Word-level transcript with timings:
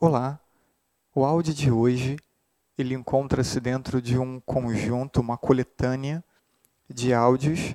Olá, 0.00 0.38
o 1.12 1.24
áudio 1.24 1.52
de 1.52 1.72
hoje 1.72 2.18
ele 2.78 2.94
encontra-se 2.94 3.58
dentro 3.58 4.00
de 4.00 4.16
um 4.16 4.38
conjunto, 4.38 5.20
uma 5.20 5.36
coletânea 5.36 6.22
de 6.88 7.12
áudios 7.12 7.74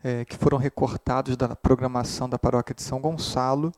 é, 0.00 0.24
que 0.24 0.36
foram 0.36 0.58
recortados 0.58 1.36
da 1.36 1.56
programação 1.56 2.28
da 2.28 2.38
Paróquia 2.38 2.72
de 2.72 2.82
São 2.82 3.00
Gonçalo 3.00 3.72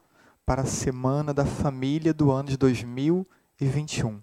para 0.45 0.61
a 0.61 0.67
Semana 0.67 1.33
da 1.33 1.47
Família 1.47 2.13
do 2.13 2.31
ano 2.31 2.51
de 2.51 2.59
2021, 2.59 4.23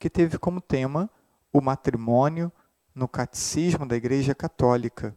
que 0.00 0.10
teve 0.10 0.36
como 0.36 0.60
tema 0.60 1.08
o 1.52 1.60
matrimônio 1.60 2.50
no 2.92 3.06
Catecismo 3.06 3.86
da 3.86 3.94
Igreja 3.94 4.34
Católica. 4.34 5.16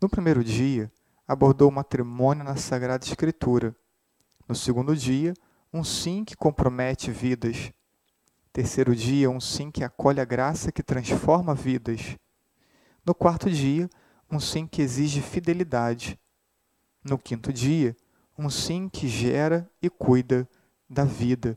No 0.00 0.08
primeiro 0.08 0.42
dia, 0.42 0.90
abordou 1.28 1.68
o 1.68 1.72
matrimônio 1.72 2.42
na 2.42 2.56
Sagrada 2.56 3.04
Escritura. 3.04 3.76
No 4.48 4.54
segundo 4.54 4.96
dia, 4.96 5.34
um 5.72 5.82
sim 5.82 6.24
que 6.24 6.36
compromete 6.36 7.10
vidas. 7.10 7.72
Terceiro 8.52 8.94
dia, 8.94 9.30
um 9.30 9.40
sim 9.40 9.70
que 9.70 9.82
acolhe 9.82 10.20
a 10.20 10.24
graça 10.24 10.70
que 10.70 10.82
transforma 10.82 11.54
vidas. 11.54 12.18
No 13.04 13.14
quarto 13.14 13.50
dia, 13.50 13.88
um 14.30 14.38
sim 14.38 14.66
que 14.66 14.82
exige 14.82 15.22
fidelidade. 15.22 16.18
No 17.02 17.16
quinto 17.16 17.50
dia, 17.52 17.96
um 18.38 18.50
sim 18.50 18.88
que 18.88 19.08
gera 19.08 19.68
e 19.80 19.88
cuida 19.88 20.46
da 20.88 21.04
vida. 21.04 21.56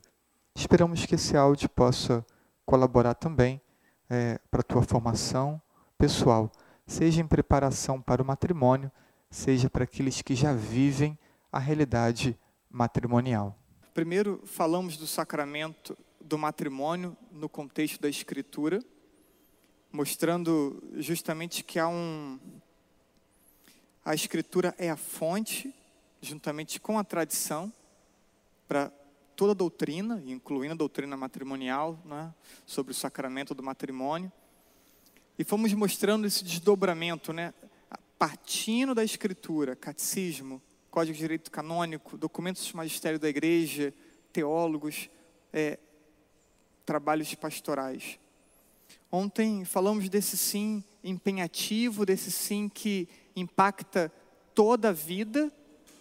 Esperamos 0.56 1.06
que 1.06 1.16
esse 1.16 1.36
áudio 1.36 1.68
possa 1.68 2.26
colaborar 2.66 3.16
também 3.16 3.62
é, 4.10 4.40
para 4.50 4.62
a 4.62 4.64
tua 4.64 4.82
formação 4.82 5.62
pessoal, 5.98 6.50
seja 6.88 7.22
em 7.22 7.28
preparação 7.28 8.02
para 8.02 8.24
o 8.24 8.26
matrimônio, 8.26 8.90
seja 9.30 9.70
para 9.70 9.84
aqueles 9.84 10.22
que 10.22 10.36
já 10.36 10.54
vivem 10.54 11.20
a 11.52 11.60
realidade 11.60 12.40
matrimonial. 12.70 13.58
Primeiro, 13.96 14.42
falamos 14.44 14.98
do 14.98 15.08
sacramento 15.08 15.98
do 16.20 16.38
matrimônio 16.38 17.16
no 17.32 17.48
contexto 17.48 18.02
da 18.02 18.10
Escritura, 18.10 18.84
mostrando 19.90 20.84
justamente 20.98 21.64
que 21.64 21.80
há 21.80 21.88
um. 21.88 22.38
A 24.04 24.14
Escritura 24.14 24.76
é 24.78 24.90
a 24.90 24.98
fonte, 24.98 25.74
juntamente 26.20 26.78
com 26.78 27.00
a 27.00 27.06
tradição, 27.06 27.72
para 28.68 28.92
toda 29.34 29.54
a 29.54 29.56
doutrina, 29.56 30.22
incluindo 30.26 30.74
a 30.74 30.78
doutrina 30.78 31.16
matrimonial, 31.16 31.98
né, 32.04 32.36
sobre 32.66 32.92
o 32.92 32.94
sacramento 32.94 33.56
do 33.56 33.64
matrimônio. 33.64 34.30
E 35.40 35.46
fomos 35.46 35.72
mostrando 35.72 36.28
esse 36.28 36.44
desdobramento, 36.44 37.32
né, 37.32 37.54
partindo 38.20 38.94
da 38.94 39.06
Escritura, 39.06 39.74
catecismo, 39.74 40.62
Código 40.96 41.14
de 41.14 41.20
Direito 41.20 41.52
Canônico, 41.52 42.18
documentos 42.18 42.72
do 42.72 42.78
magistério 42.78 43.20
da 43.20 43.28
igreja, 43.28 43.94
teólogos, 44.32 45.10
é, 45.52 45.78
trabalhos 46.86 47.36
pastorais. 47.36 48.18
Ontem 49.12 49.66
falamos 49.66 50.08
desse 50.08 50.38
sim 50.38 50.82
empenhativo, 51.04 52.06
desse 52.06 52.32
sim 52.32 52.70
que 52.70 53.10
impacta 53.36 54.10
toda 54.54 54.88
a 54.88 54.92
vida, 54.94 55.52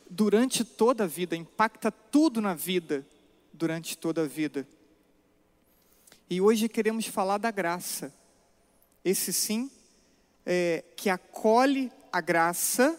durante 0.08 0.64
toda 0.64 1.02
a 1.02 1.08
vida, 1.08 1.34
impacta 1.34 1.90
tudo 1.90 2.40
na 2.40 2.54
vida, 2.54 3.04
durante 3.52 3.98
toda 3.98 4.22
a 4.22 4.28
vida. 4.28 4.64
E 6.30 6.40
hoje 6.40 6.68
queremos 6.68 7.04
falar 7.06 7.38
da 7.38 7.50
graça. 7.50 8.14
Esse 9.04 9.32
sim 9.32 9.68
é, 10.46 10.84
que 10.96 11.10
acolhe 11.10 11.90
a 12.12 12.20
graça 12.20 12.96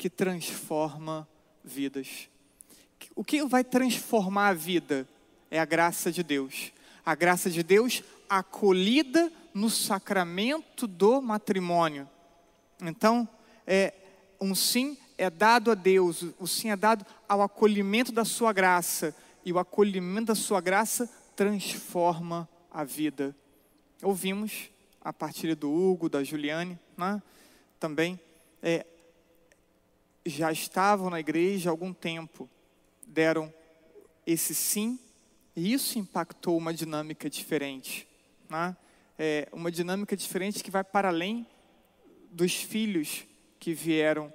que 0.00 0.08
transforma 0.08 1.28
vidas. 1.62 2.30
O 3.14 3.22
que 3.22 3.44
vai 3.44 3.62
transformar 3.62 4.48
a 4.48 4.54
vida 4.54 5.06
é 5.50 5.60
a 5.60 5.64
graça 5.66 6.10
de 6.10 6.22
Deus. 6.22 6.72
A 7.04 7.14
graça 7.14 7.50
de 7.50 7.62
Deus 7.62 8.02
acolhida 8.26 9.30
no 9.52 9.68
sacramento 9.68 10.86
do 10.86 11.20
matrimônio. 11.20 12.08
Então, 12.80 13.28
é, 13.66 13.92
um 14.40 14.54
sim 14.54 14.96
é 15.18 15.28
dado 15.28 15.70
a 15.70 15.74
Deus, 15.74 16.24
o 16.38 16.46
sim 16.46 16.70
é 16.70 16.76
dado 16.76 17.04
ao 17.28 17.42
acolhimento 17.42 18.10
da 18.10 18.24
sua 18.24 18.54
graça, 18.54 19.14
e 19.44 19.52
o 19.52 19.58
acolhimento 19.58 20.28
da 20.28 20.34
sua 20.34 20.62
graça 20.62 21.10
transforma 21.36 22.48
a 22.70 22.84
vida. 22.84 23.36
Ouvimos 24.02 24.70
a 24.98 25.12
partir 25.12 25.54
do 25.54 25.70
Hugo, 25.70 26.08
da 26.08 26.24
Juliane, 26.24 26.78
né? 26.96 27.22
também 27.78 28.18
é, 28.62 28.86
já 30.24 30.52
estavam 30.52 31.10
na 31.10 31.20
igreja 31.20 31.70
há 31.70 31.72
algum 31.72 31.92
tempo, 31.92 32.48
deram 33.06 33.52
esse 34.26 34.54
sim, 34.54 34.98
e 35.56 35.72
isso 35.72 35.98
impactou 35.98 36.56
uma 36.56 36.72
dinâmica 36.72 37.28
diferente. 37.28 38.06
Né? 38.48 38.76
É 39.18 39.48
uma 39.52 39.70
dinâmica 39.70 40.16
diferente 40.16 40.62
que 40.62 40.70
vai 40.70 40.84
para 40.84 41.08
além 41.08 41.46
dos 42.30 42.54
filhos 42.54 43.24
que 43.58 43.74
vieram 43.74 44.32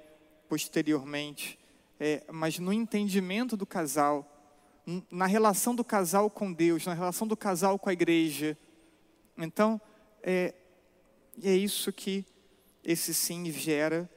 posteriormente, 0.48 1.58
é, 1.98 2.22
mas 2.30 2.58
no 2.58 2.72
entendimento 2.72 3.56
do 3.56 3.66
casal, 3.66 4.32
na 5.10 5.26
relação 5.26 5.74
do 5.74 5.82
casal 5.82 6.30
com 6.30 6.52
Deus, 6.52 6.86
na 6.86 6.94
relação 6.94 7.26
do 7.26 7.36
casal 7.36 7.78
com 7.78 7.88
a 7.88 7.92
igreja. 7.92 8.56
Então, 9.36 9.80
é, 10.22 10.54
é 11.42 11.54
isso 11.54 11.92
que 11.92 12.24
esse 12.84 13.12
sim 13.12 13.50
gera 13.50 14.08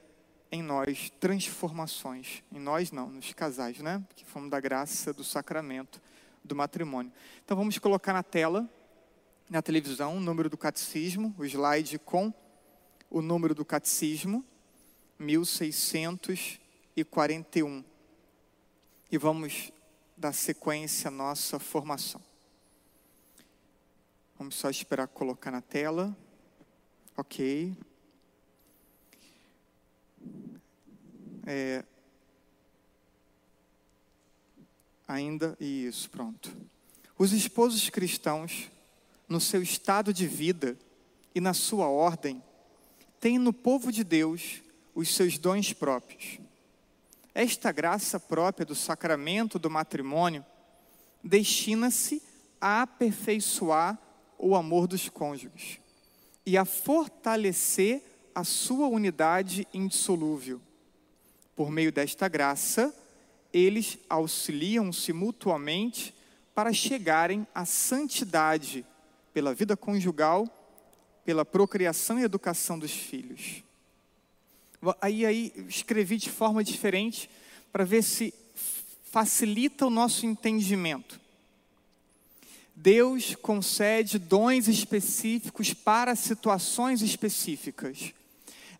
em 0.50 0.62
nós 0.62 1.12
transformações. 1.20 2.42
Em 2.52 2.58
nós 2.58 2.90
não, 2.90 3.10
nos 3.10 3.32
casais, 3.32 3.78
né? 3.78 4.04
Que 4.16 4.24
fomos 4.24 4.50
da 4.50 4.58
graça 4.60 5.12
do 5.12 5.22
sacramento 5.22 6.00
do 6.42 6.56
matrimônio. 6.56 7.12
Então 7.44 7.56
vamos 7.56 7.78
colocar 7.78 8.12
na 8.12 8.22
tela, 8.22 8.68
na 9.48 9.62
televisão, 9.62 10.16
o 10.16 10.20
número 10.20 10.50
do 10.50 10.56
catecismo, 10.56 11.34
o 11.38 11.44
slide 11.44 11.98
com 11.98 12.32
o 13.08 13.20
número 13.20 13.54
do 13.54 13.64
catecismo, 13.64 14.44
1641. 15.18 17.84
E 19.12 19.18
vamos 19.18 19.72
dar 20.16 20.32
sequência 20.32 21.08
à 21.08 21.10
nossa 21.10 21.58
formação. 21.58 22.22
Vamos 24.38 24.54
só 24.54 24.70
esperar 24.70 25.08
colocar 25.08 25.50
na 25.50 25.60
tela. 25.60 26.16
Ok. 27.16 27.76
É, 31.46 31.84
ainda, 35.06 35.56
isso, 35.60 36.10
pronto. 36.10 36.54
Os 37.18 37.32
esposos 37.32 37.88
cristãos, 37.90 38.70
no 39.28 39.40
seu 39.40 39.62
estado 39.62 40.12
de 40.12 40.26
vida 40.26 40.78
e 41.34 41.40
na 41.40 41.52
sua 41.52 41.88
ordem, 41.88 42.42
têm 43.18 43.38
no 43.38 43.52
povo 43.52 43.92
de 43.92 44.04
Deus 44.04 44.62
os 44.94 45.14
seus 45.14 45.38
dons 45.38 45.72
próprios. 45.72 46.38
Esta 47.34 47.70
graça 47.70 48.18
própria 48.18 48.66
do 48.66 48.74
sacramento 48.74 49.58
do 49.58 49.70
matrimônio 49.70 50.44
destina-se 51.22 52.22
a 52.60 52.82
aperfeiçoar 52.82 53.98
o 54.38 54.54
amor 54.56 54.86
dos 54.86 55.08
cônjuges 55.08 55.78
e 56.44 56.56
a 56.56 56.64
fortalecer 56.64 58.02
a 58.34 58.42
sua 58.42 58.88
unidade 58.88 59.66
indissolúvel 59.72 60.60
por 61.54 61.70
meio 61.70 61.92
desta 61.92 62.28
graça, 62.28 62.94
eles 63.52 63.98
auxiliam-se 64.08 65.12
mutuamente 65.12 66.14
para 66.54 66.72
chegarem 66.72 67.46
à 67.54 67.64
santidade 67.64 68.84
pela 69.32 69.54
vida 69.54 69.76
conjugal, 69.76 70.48
pela 71.24 71.44
procriação 71.44 72.18
e 72.18 72.24
educação 72.24 72.78
dos 72.78 72.92
filhos. 72.92 73.62
Aí, 75.00 75.26
aí 75.26 75.52
escrevi 75.68 76.16
de 76.16 76.30
forma 76.30 76.64
diferente 76.64 77.28
para 77.72 77.84
ver 77.84 78.02
se 78.02 78.32
facilita 79.04 79.86
o 79.86 79.90
nosso 79.90 80.24
entendimento. 80.24 81.20
Deus 82.74 83.34
concede 83.34 84.18
dons 84.18 84.66
específicos 84.66 85.74
para 85.74 86.14
situações 86.14 87.02
específicas. 87.02 88.14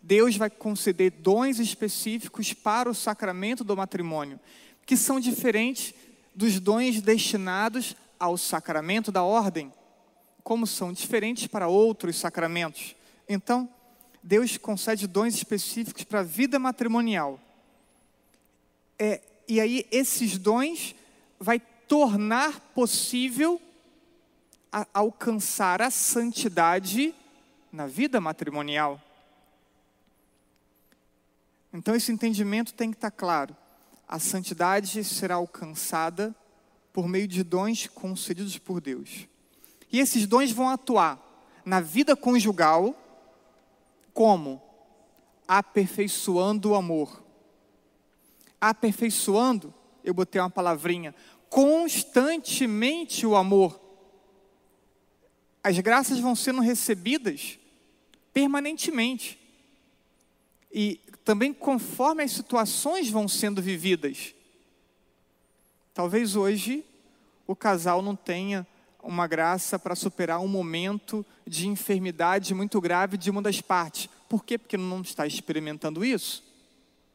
Deus 0.01 0.35
vai 0.35 0.49
conceder 0.49 1.11
dons 1.11 1.59
específicos 1.59 2.53
para 2.53 2.89
o 2.89 2.95
sacramento 2.95 3.63
do 3.63 3.77
matrimônio, 3.77 4.39
que 4.85 4.97
são 4.97 5.19
diferentes 5.19 5.93
dos 6.33 6.59
dons 6.59 7.01
destinados 7.01 7.95
ao 8.19 8.37
sacramento 8.37 9.11
da 9.11 9.23
ordem, 9.23 9.71
como 10.43 10.65
são 10.65 10.91
diferentes 10.91 11.47
para 11.47 11.67
outros 11.67 12.15
sacramentos. 12.15 12.95
Então, 13.29 13.69
Deus 14.23 14.57
concede 14.57 15.07
dons 15.07 15.35
específicos 15.35 16.03
para 16.03 16.19
a 16.19 16.23
vida 16.23 16.57
matrimonial. 16.57 17.39
É, 18.97 19.21
e 19.47 19.59
aí, 19.59 19.85
esses 19.91 20.37
dons 20.37 20.95
vai 21.39 21.59
tornar 21.87 22.59
possível 22.73 23.61
a, 24.71 24.87
alcançar 24.93 25.81
a 25.81 25.91
santidade 25.91 27.13
na 27.71 27.87
vida 27.87 28.21
matrimonial. 28.21 29.01
Então 31.73 31.95
esse 31.95 32.11
entendimento 32.11 32.73
tem 32.73 32.91
que 32.91 32.97
estar 32.97 33.11
claro. 33.11 33.55
A 34.07 34.19
santidade 34.19 35.03
será 35.03 35.35
alcançada 35.35 36.35
por 36.91 37.07
meio 37.07 37.27
de 37.27 37.43
dons 37.43 37.87
concedidos 37.87 38.57
por 38.57 38.81
Deus. 38.81 39.27
E 39.91 39.99
esses 39.99 40.27
dons 40.27 40.51
vão 40.51 40.69
atuar 40.69 41.19
na 41.65 41.79
vida 41.79 42.15
conjugal 42.15 42.95
como 44.13 44.61
aperfeiçoando 45.47 46.71
o 46.71 46.75
amor. 46.75 47.23
Aperfeiçoando, 48.59 49.73
eu 50.03 50.13
botei 50.13 50.41
uma 50.41 50.49
palavrinha, 50.49 51.15
constantemente 51.49 53.25
o 53.25 53.35
amor. 53.35 53.79
As 55.63 55.77
graças 55.79 56.19
vão 56.19 56.35
sendo 56.35 56.61
recebidas 56.61 57.59
permanentemente. 58.33 59.39
E 60.73 60.99
também 61.23 61.53
conforme 61.53 62.23
as 62.23 62.31
situações 62.31 63.09
vão 63.09 63.27
sendo 63.27 63.61
vividas. 63.61 64.33
Talvez 65.93 66.35
hoje 66.35 66.83
o 67.45 67.55
casal 67.55 68.01
não 68.01 68.15
tenha 68.15 68.65
uma 69.03 69.27
graça 69.27 69.79
para 69.79 69.95
superar 69.95 70.39
um 70.39 70.47
momento 70.47 71.25
de 71.45 71.67
enfermidade 71.67 72.53
muito 72.53 72.79
grave 72.79 73.17
de 73.17 73.29
uma 73.29 73.41
das 73.41 73.61
partes. 73.61 74.09
Por 74.29 74.45
quê? 74.45 74.57
Porque 74.57 74.77
não 74.77 75.01
está 75.01 75.25
experimentando 75.25 76.05
isso. 76.05 76.43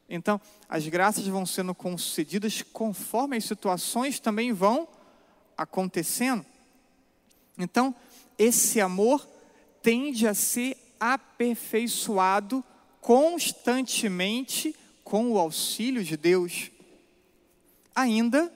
Então, 0.09 0.39
as 0.69 0.87
graças 0.87 1.25
vão 1.27 1.45
sendo 1.45 1.73
concedidas 1.73 2.61
conforme 2.61 3.37
as 3.37 3.45
situações 3.45 4.19
também 4.19 4.53
vão 4.53 4.87
acontecendo. 5.57 6.45
Então, 7.57 7.95
esse 8.37 8.79
amor 8.79 9.27
tende 9.81 10.27
a 10.27 10.33
ser 10.33 10.77
aperfeiçoado 10.99 12.63
constantemente 13.07 14.75
com 15.01 15.31
o 15.31 15.39
auxílio 15.39 16.03
de 16.03 16.17
Deus. 16.17 16.69
Ainda, 17.95 18.51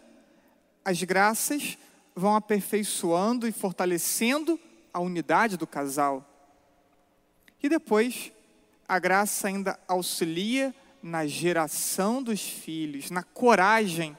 as 0.83 1.01
graças 1.03 1.77
vão 2.13 2.35
aperfeiçoando 2.35 3.47
e 3.47 3.53
fortalecendo 3.53 4.59
a 4.93 4.99
unidade 4.99 5.55
do 5.55 5.65
casal. 5.65 6.27
E 7.63 7.69
depois, 7.69 8.33
a 8.89 8.99
graça 8.99 9.47
ainda 9.47 9.79
auxilia 9.87 10.75
na 11.01 11.25
geração 11.25 12.21
dos 12.21 12.41
filhos, 12.41 13.09
na 13.09 13.23
coragem 13.23 14.17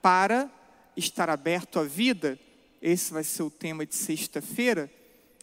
para 0.00 0.50
estar 0.96 1.28
aberto 1.28 1.78
à 1.78 1.84
vida. 1.84 2.40
Esse 2.80 3.12
vai 3.12 3.22
ser 3.22 3.42
o 3.42 3.50
tema 3.50 3.84
de 3.84 3.94
sexta-feira. 3.94 4.90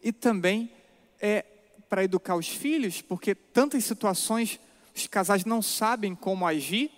E 0.04 0.12
também 0.12 0.72
é 1.20 1.46
para 1.92 2.06
educar 2.06 2.38
os 2.38 2.48
filhos, 2.48 3.02
porque 3.02 3.36
tantas 3.36 3.84
situações 3.84 4.62
os 4.96 5.08
casais 5.08 5.44
não 5.44 5.62
sabem 5.62 6.16
como 6.16 6.48
agir, 6.48 6.90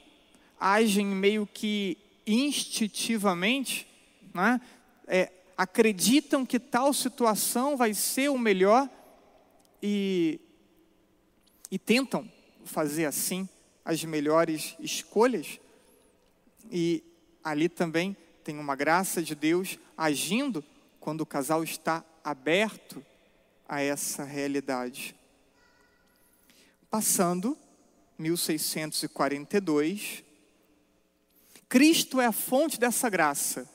agem 0.59 1.03
meio 1.03 1.49
que 1.51 1.97
instintivamente, 2.27 3.87
né? 4.31 4.61
é, 5.07 5.31
acreditam 5.57 6.45
que 6.45 6.59
tal 6.59 6.93
situação 6.93 7.75
vai 7.75 7.95
ser 7.95 8.29
o 8.29 8.37
melhor 8.37 8.87
e, 9.81 10.39
e 11.71 11.79
tentam 11.79 12.31
fazer 12.63 13.05
assim 13.05 13.49
as 13.83 14.03
melhores 14.03 14.75
escolhas. 14.79 15.59
E 16.69 17.03
ali 17.43 17.67
também 17.67 18.15
tem 18.43 18.59
uma 18.59 18.75
graça 18.75 19.23
de 19.23 19.33
Deus 19.33 19.79
agindo 19.97 20.63
quando 20.99 21.21
o 21.21 21.25
casal 21.25 21.63
está 21.63 22.05
aberto 22.23 23.03
a 23.67 23.81
essa 23.81 24.23
realidade. 24.23 25.15
Passando, 26.89 27.57
1642, 28.17 30.23
Cristo 31.67 32.21
é 32.21 32.27
a 32.27 32.31
fonte 32.31 32.79
dessa 32.79 33.09
graça. 33.09 33.67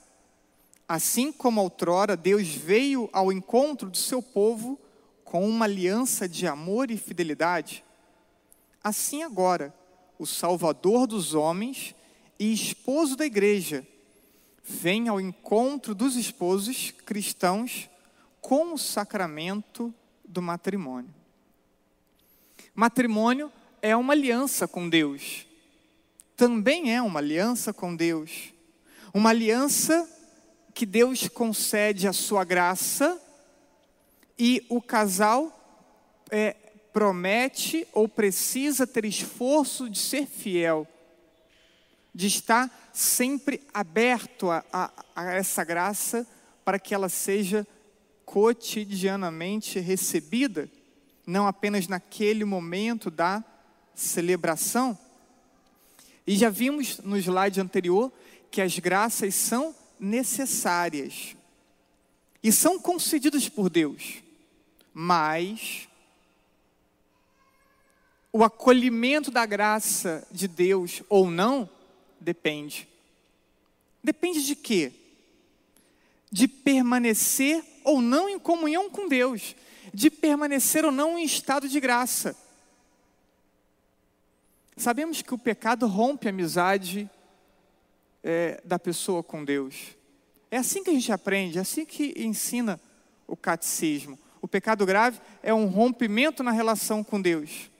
Assim 0.87 1.33
como 1.33 1.61
outrora 1.61 2.17
Deus 2.17 2.49
veio 2.49 3.11
ao 3.13 3.33
encontro 3.33 3.91
do 3.91 3.97
seu 3.97 4.23
povo 4.23 4.79
com 5.25 5.47
uma 5.47 5.65
aliança 5.65 6.29
de 6.29 6.47
amor 6.47 6.91
e 6.91 6.97
fidelidade, 6.97 7.85
assim 8.83 9.23
agora 9.23 9.75
o 10.19 10.27
Salvador 10.27 11.07
dos 11.07 11.35
homens 11.35 11.95
e 12.39 12.53
esposo 12.53 13.17
da 13.17 13.27
igreja 13.27 13.87
vem 14.63 15.09
ao 15.09 15.21
encontro 15.21 15.95
dos 15.95 16.17
esposos 16.17 16.93
cristãos 17.05 17.91
com 18.49 18.73
o 18.73 18.79
sacramento 18.79 19.93
do 20.25 20.41
matrimônio. 20.41 21.15
Matrimônio 22.75 23.53
é 23.83 23.95
uma 23.95 24.15
aliança 24.15 24.67
com 24.67 24.89
Deus. 24.89 25.47
Também 26.35 26.95
é 26.95 27.03
uma 27.03 27.21
aliança 27.21 27.75
com 27.75 27.95
Deus. 27.95 28.55
Uma 29.13 29.29
aliança 29.29 30.09
que 30.73 30.87
Deus 30.87 31.29
concede 31.29 32.09
a 32.09 32.13
sua 32.15 32.43
graça 32.43 33.21
e 34.39 34.65
o 34.71 34.81
casal 34.81 35.53
é, 36.31 36.57
promete 36.91 37.87
ou 37.93 38.09
precisa 38.09 38.87
ter 38.87 39.05
esforço 39.05 39.91
de 39.91 39.99
ser 39.99 40.27
fiel, 40.27 40.89
de 42.15 42.29
estar 42.29 42.91
sempre 42.95 43.61
aberto 43.75 44.51
a, 44.51 44.65
a, 44.73 44.91
a 45.15 45.33
essa 45.35 45.63
graça 45.65 46.27
para 46.65 46.79
que 46.79 46.95
ela 46.95 47.11
seja 47.11 47.67
cotidianamente 48.29 49.81
recebida, 49.81 50.71
não 51.27 51.47
apenas 51.47 51.89
naquele 51.89 52.45
momento 52.45 53.11
da 53.11 53.43
celebração. 53.95 54.99
E 56.27 56.37
já 56.37 56.51
vimos 56.51 56.99
no 56.99 57.17
slide 57.17 57.59
anterior 57.59 58.13
que 58.51 58.61
as 58.61 58.79
graças 58.79 59.35
são 59.35 59.75
necessárias 59.99 61.35
e 62.43 62.53
são 62.53 62.79
concedidas 62.79 63.49
por 63.49 63.71
Deus, 63.71 64.23
mas 64.93 65.89
o 68.31 68.45
acolhimento 68.45 69.31
da 69.31 69.47
graça 69.47 70.29
de 70.31 70.47
Deus 70.47 71.03
ou 71.09 71.31
não 71.31 71.69
depende. 72.21 72.87
Depende 74.05 74.45
de 74.45 74.55
quê? 74.55 74.93
De 76.31 76.47
permanecer 76.47 77.65
ou 77.85 78.01
não 78.01 78.29
em 78.29 78.39
comunhão 78.39 78.91
com 78.91 79.09
Deus, 79.09 79.55
de 79.93 80.11
permanecer 80.11 80.85
ou 80.85 80.93
não 80.93 81.19
em 81.19 81.25
estado 81.25 81.69
de 81.69 81.81
graça. 81.81 82.37
Sabemos 84.77 85.23
que 85.23 85.35
o 85.35 85.39
pecado 85.39 85.87
rompe 85.87 86.29
a 86.29 86.31
amizade 86.31 87.11
é, 88.23 88.61
da 88.65 88.79
pessoa 88.79 89.23
com 89.23 89.45
Deus. 89.45 89.97
É 90.51 90.57
assim 90.57 90.83
que 90.83 90.91
a 90.91 90.93
gente 90.93 91.13
aprende, 91.13 91.59
é 91.59 91.61
assim 91.61 91.85
que 91.85 92.15
ensina 92.17 92.81
o 93.27 93.37
catecismo. 93.37 94.19
O 94.41 94.49
pecado 94.49 94.87
grave 94.87 95.21
é 95.43 95.53
um 95.53 95.67
rompimento 95.67 96.43
na 96.43 96.51
relação 96.51 97.03
com 97.03 97.21
Deus. 97.21 97.71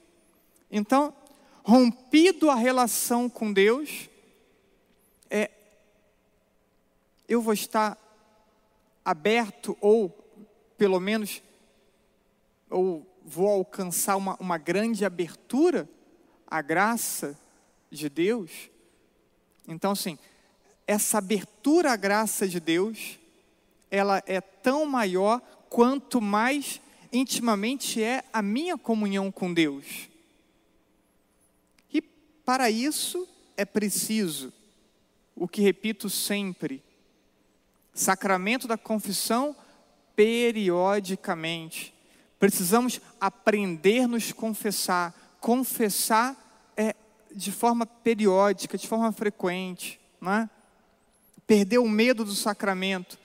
Então, 0.69 1.13
rompido 1.63 2.49
a 2.49 2.55
relação 2.55 3.29
com 3.29 3.51
Deus, 3.51 4.09
é, 5.29 5.49
eu 7.27 7.41
vou 7.41 7.53
estar 7.53 7.97
aberto, 9.03 9.77
ou 9.81 10.09
pelo 10.77 10.99
menos, 10.99 11.41
ou 12.69 13.05
vou 13.25 13.47
alcançar 13.47 14.15
uma, 14.15 14.35
uma 14.39 14.57
grande 14.57 15.05
abertura 15.05 15.89
à 16.47 16.61
graça 16.61 17.37
de 17.91 18.09
Deus. 18.09 18.69
Então, 19.67 19.91
assim, 19.91 20.17
essa 20.87 21.19
abertura 21.19 21.91
à 21.91 21.95
graça 21.95 22.47
de 22.47 22.59
Deus, 22.59 23.19
ela 23.91 24.23
é 24.25 24.41
tão 24.41 24.85
maior 24.85 25.41
quanto 25.69 26.19
mais 26.19 26.81
intimamente 27.11 28.01
é 28.01 28.23
a 28.31 28.41
minha 28.41 28.77
comunhão 28.77 29.31
com 29.31 29.53
Deus. 29.53 30.09
E 31.93 32.01
para 32.01 32.69
isso 32.69 33.27
é 33.57 33.65
preciso, 33.65 34.53
o 35.35 35.47
que 35.47 35.61
repito 35.61 36.09
sempre, 36.09 36.81
Sacramento 37.99 38.65
da 38.65 38.77
confissão 38.77 39.53
periodicamente. 40.15 41.93
Precisamos 42.39 43.01
aprender 43.19 44.03
a 44.03 44.07
nos 44.07 44.31
confessar. 44.31 45.13
Confessar 45.41 46.33
é 46.77 46.95
de 47.35 47.51
forma 47.51 47.85
periódica, 47.85 48.77
de 48.77 48.87
forma 48.87 49.11
frequente, 49.11 49.99
não 50.21 50.31
é? 50.31 50.49
Perder 51.45 51.79
o 51.79 51.89
medo 51.89 52.23
do 52.23 52.33
sacramento 52.33 53.19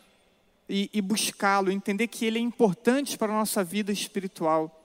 e, 0.68 0.90
e 0.92 1.00
buscá-lo, 1.00 1.70
entender 1.70 2.08
que 2.08 2.26
ele 2.26 2.40
é 2.40 2.42
importante 2.42 3.16
para 3.16 3.32
a 3.32 3.36
nossa 3.36 3.62
vida 3.62 3.92
espiritual. 3.92 4.84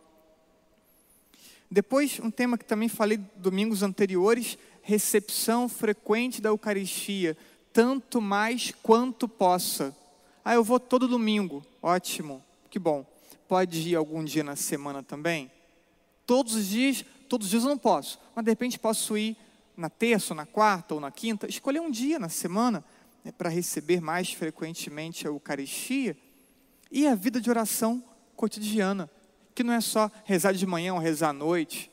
Depois, 1.71 2.19
um 2.19 2.29
tema 2.29 2.59
que 2.59 2.65
também 2.65 2.89
falei 2.89 3.17
domingos 3.37 3.81
anteriores, 3.81 4.55
recepção 4.83 5.67
frequente 5.67 6.41
da 6.41 6.49
Eucaristia 6.49 7.35
tanto 7.73 8.21
mais 8.21 8.73
quanto 8.83 9.27
possa. 9.27 9.95
Ah, 10.43 10.55
eu 10.55 10.63
vou 10.63 10.79
todo 10.79 11.07
domingo. 11.07 11.65
Ótimo, 11.81 12.43
que 12.69 12.79
bom. 12.79 13.05
Pode 13.47 13.89
ir 13.89 13.95
algum 13.95 14.23
dia 14.23 14.43
na 14.43 14.55
semana 14.55 15.01
também? 15.01 15.51
Todos 16.25 16.55
os 16.55 16.67
dias, 16.67 17.03
todos 17.27 17.45
os 17.45 17.51
dias 17.51 17.63
eu 17.63 17.69
não 17.69 17.77
posso, 17.77 18.19
mas 18.35 18.45
de 18.45 18.51
repente 18.51 18.77
posso 18.77 19.17
ir 19.17 19.35
na 19.75 19.89
terça, 19.89 20.33
ou 20.33 20.37
na 20.37 20.45
quarta 20.45 20.93
ou 20.93 20.99
na 20.99 21.09
quinta, 21.09 21.47
escolher 21.47 21.79
um 21.79 21.89
dia 21.89 22.19
na 22.19 22.29
semana 22.29 22.83
né, 23.23 23.31
para 23.31 23.49
receber 23.49 24.01
mais 24.01 24.31
frequentemente 24.33 25.25
a 25.25 25.29
Eucaristia, 25.29 26.17
e 26.91 27.07
a 27.07 27.15
vida 27.15 27.39
de 27.39 27.49
oração 27.49 28.03
cotidiana, 28.35 29.09
que 29.53 29.63
não 29.63 29.73
é 29.73 29.81
só 29.81 30.11
rezar 30.25 30.53
de 30.53 30.65
manhã 30.65 30.93
ou 30.93 30.99
rezar 30.99 31.29
à 31.29 31.33
noite, 31.33 31.91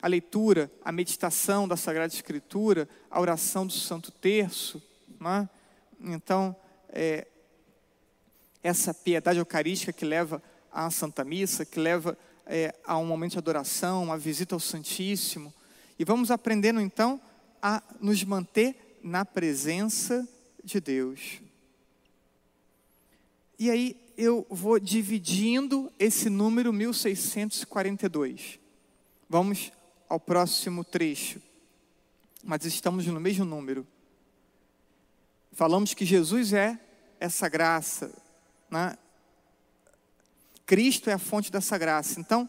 a 0.00 0.08
leitura, 0.08 0.70
a 0.84 0.92
meditação 0.92 1.66
da 1.66 1.76
Sagrada 1.76 2.12
Escritura, 2.12 2.88
a 3.10 3.20
oração 3.20 3.66
do 3.66 3.72
Santo 3.72 4.12
Terço. 4.12 4.82
É? 5.28 5.48
Então, 6.00 6.54
é, 6.88 7.26
essa 8.62 8.92
piedade 8.92 9.38
eucarística 9.38 9.92
que 9.92 10.04
leva 10.04 10.42
à 10.72 10.90
Santa 10.90 11.24
Missa, 11.24 11.64
que 11.64 11.78
leva 11.78 12.18
é, 12.44 12.74
a 12.84 12.96
um 12.98 13.06
momento 13.06 13.32
de 13.32 13.38
adoração, 13.38 14.02
uma 14.02 14.18
visita 14.18 14.54
ao 14.54 14.60
Santíssimo. 14.60 15.52
E 15.98 16.04
vamos 16.04 16.30
aprendendo 16.30 16.80
então 16.80 17.20
a 17.62 17.82
nos 18.00 18.22
manter 18.24 18.98
na 19.02 19.24
presença 19.24 20.28
de 20.62 20.80
Deus. 20.80 21.40
E 23.58 23.70
aí 23.70 23.96
eu 24.16 24.46
vou 24.50 24.78
dividindo 24.78 25.90
esse 25.98 26.28
número 26.28 26.72
1642. 26.72 28.58
Vamos 29.28 29.72
ao 30.08 30.20
próximo 30.20 30.84
trecho. 30.84 31.40
Mas 32.42 32.64
estamos 32.64 33.06
no 33.06 33.20
mesmo 33.20 33.44
número. 33.44 33.86
Falamos 35.56 35.94
que 35.94 36.04
Jesus 36.04 36.52
é 36.52 36.78
essa 37.18 37.48
graça, 37.48 38.12
né? 38.70 38.94
Cristo 40.66 41.08
é 41.08 41.14
a 41.14 41.18
fonte 41.18 41.50
dessa 41.50 41.78
graça. 41.78 42.20
Então, 42.20 42.46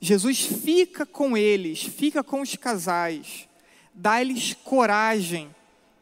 Jesus 0.00 0.42
fica 0.42 1.04
com 1.04 1.36
eles, 1.36 1.82
fica 1.82 2.22
com 2.22 2.40
os 2.40 2.54
casais, 2.54 3.48
dá-lhes 3.92 4.54
coragem 4.54 5.52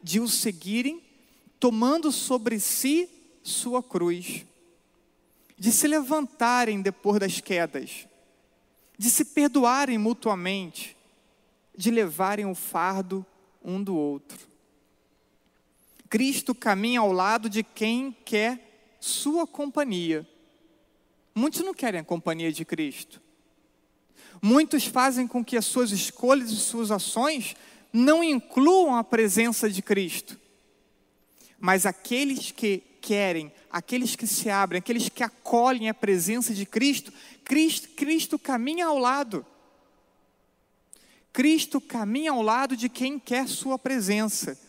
de 0.03 0.19
o 0.19 0.27
seguirem, 0.27 1.01
tomando 1.59 2.11
sobre 2.11 2.59
si 2.59 3.09
sua 3.41 3.81
cruz, 3.81 4.45
de 5.57 5.71
se 5.71 5.87
levantarem 5.87 6.83
depois 6.83 7.19
das 7.19 7.41
quedas, 7.41 8.07
de 8.95 9.09
se 9.09 9.25
perdoarem 9.25 9.97
mutuamente, 9.97 10.95
de 11.75 11.89
levarem 11.89 12.45
o 12.45 12.53
fardo 12.53 13.25
um 13.63 13.81
do 13.81 13.95
outro. 13.95 14.56
Cristo 16.09 16.55
caminha 16.55 16.99
ao 16.99 17.11
lado 17.11 17.49
de 17.49 17.63
quem 17.63 18.15
quer 18.25 18.95
sua 18.99 19.45
companhia. 19.45 20.27
Muitos 21.35 21.61
não 21.61 21.73
querem 21.73 21.99
a 21.99 22.03
companhia 22.03 22.51
de 22.51 22.65
Cristo. 22.65 23.21
Muitos 24.41 24.85
fazem 24.85 25.27
com 25.27 25.43
que 25.43 25.57
as 25.57 25.65
suas 25.65 25.91
escolhas 25.91 26.51
e 26.51 26.55
suas 26.55 26.91
ações 26.91 27.55
não 27.91 28.23
incluam 28.23 28.95
a 28.95 29.03
presença 29.03 29.69
de 29.69 29.81
Cristo. 29.81 30.39
Mas 31.59 31.85
aqueles 31.85 32.51
que 32.51 32.83
querem, 33.01 33.51
aqueles 33.71 34.15
que 34.15 34.27
se 34.27 34.49
abrem, 34.49 34.79
aqueles 34.79 35.09
que 35.09 35.23
acolhem 35.23 35.89
a 35.89 35.93
presença 35.93 36.53
de 36.53 36.65
Cristo, 36.65 37.11
Cristo, 37.43 37.89
Cristo 37.89 38.37
caminha 38.37 38.85
ao 38.85 38.97
lado. 38.97 39.45
Cristo 41.33 41.79
caminha 41.79 42.31
ao 42.31 42.41
lado 42.41 42.75
de 42.75 42.89
quem 42.89 43.19
quer 43.19 43.47
sua 43.47 43.77
presença. 43.77 44.66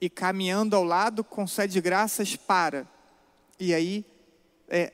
E 0.00 0.10
caminhando 0.10 0.76
ao 0.76 0.84
lado, 0.84 1.22
concede 1.22 1.80
graças 1.80 2.36
para. 2.36 2.86
E 3.58 3.72
aí, 3.72 4.04
é, 4.68 4.92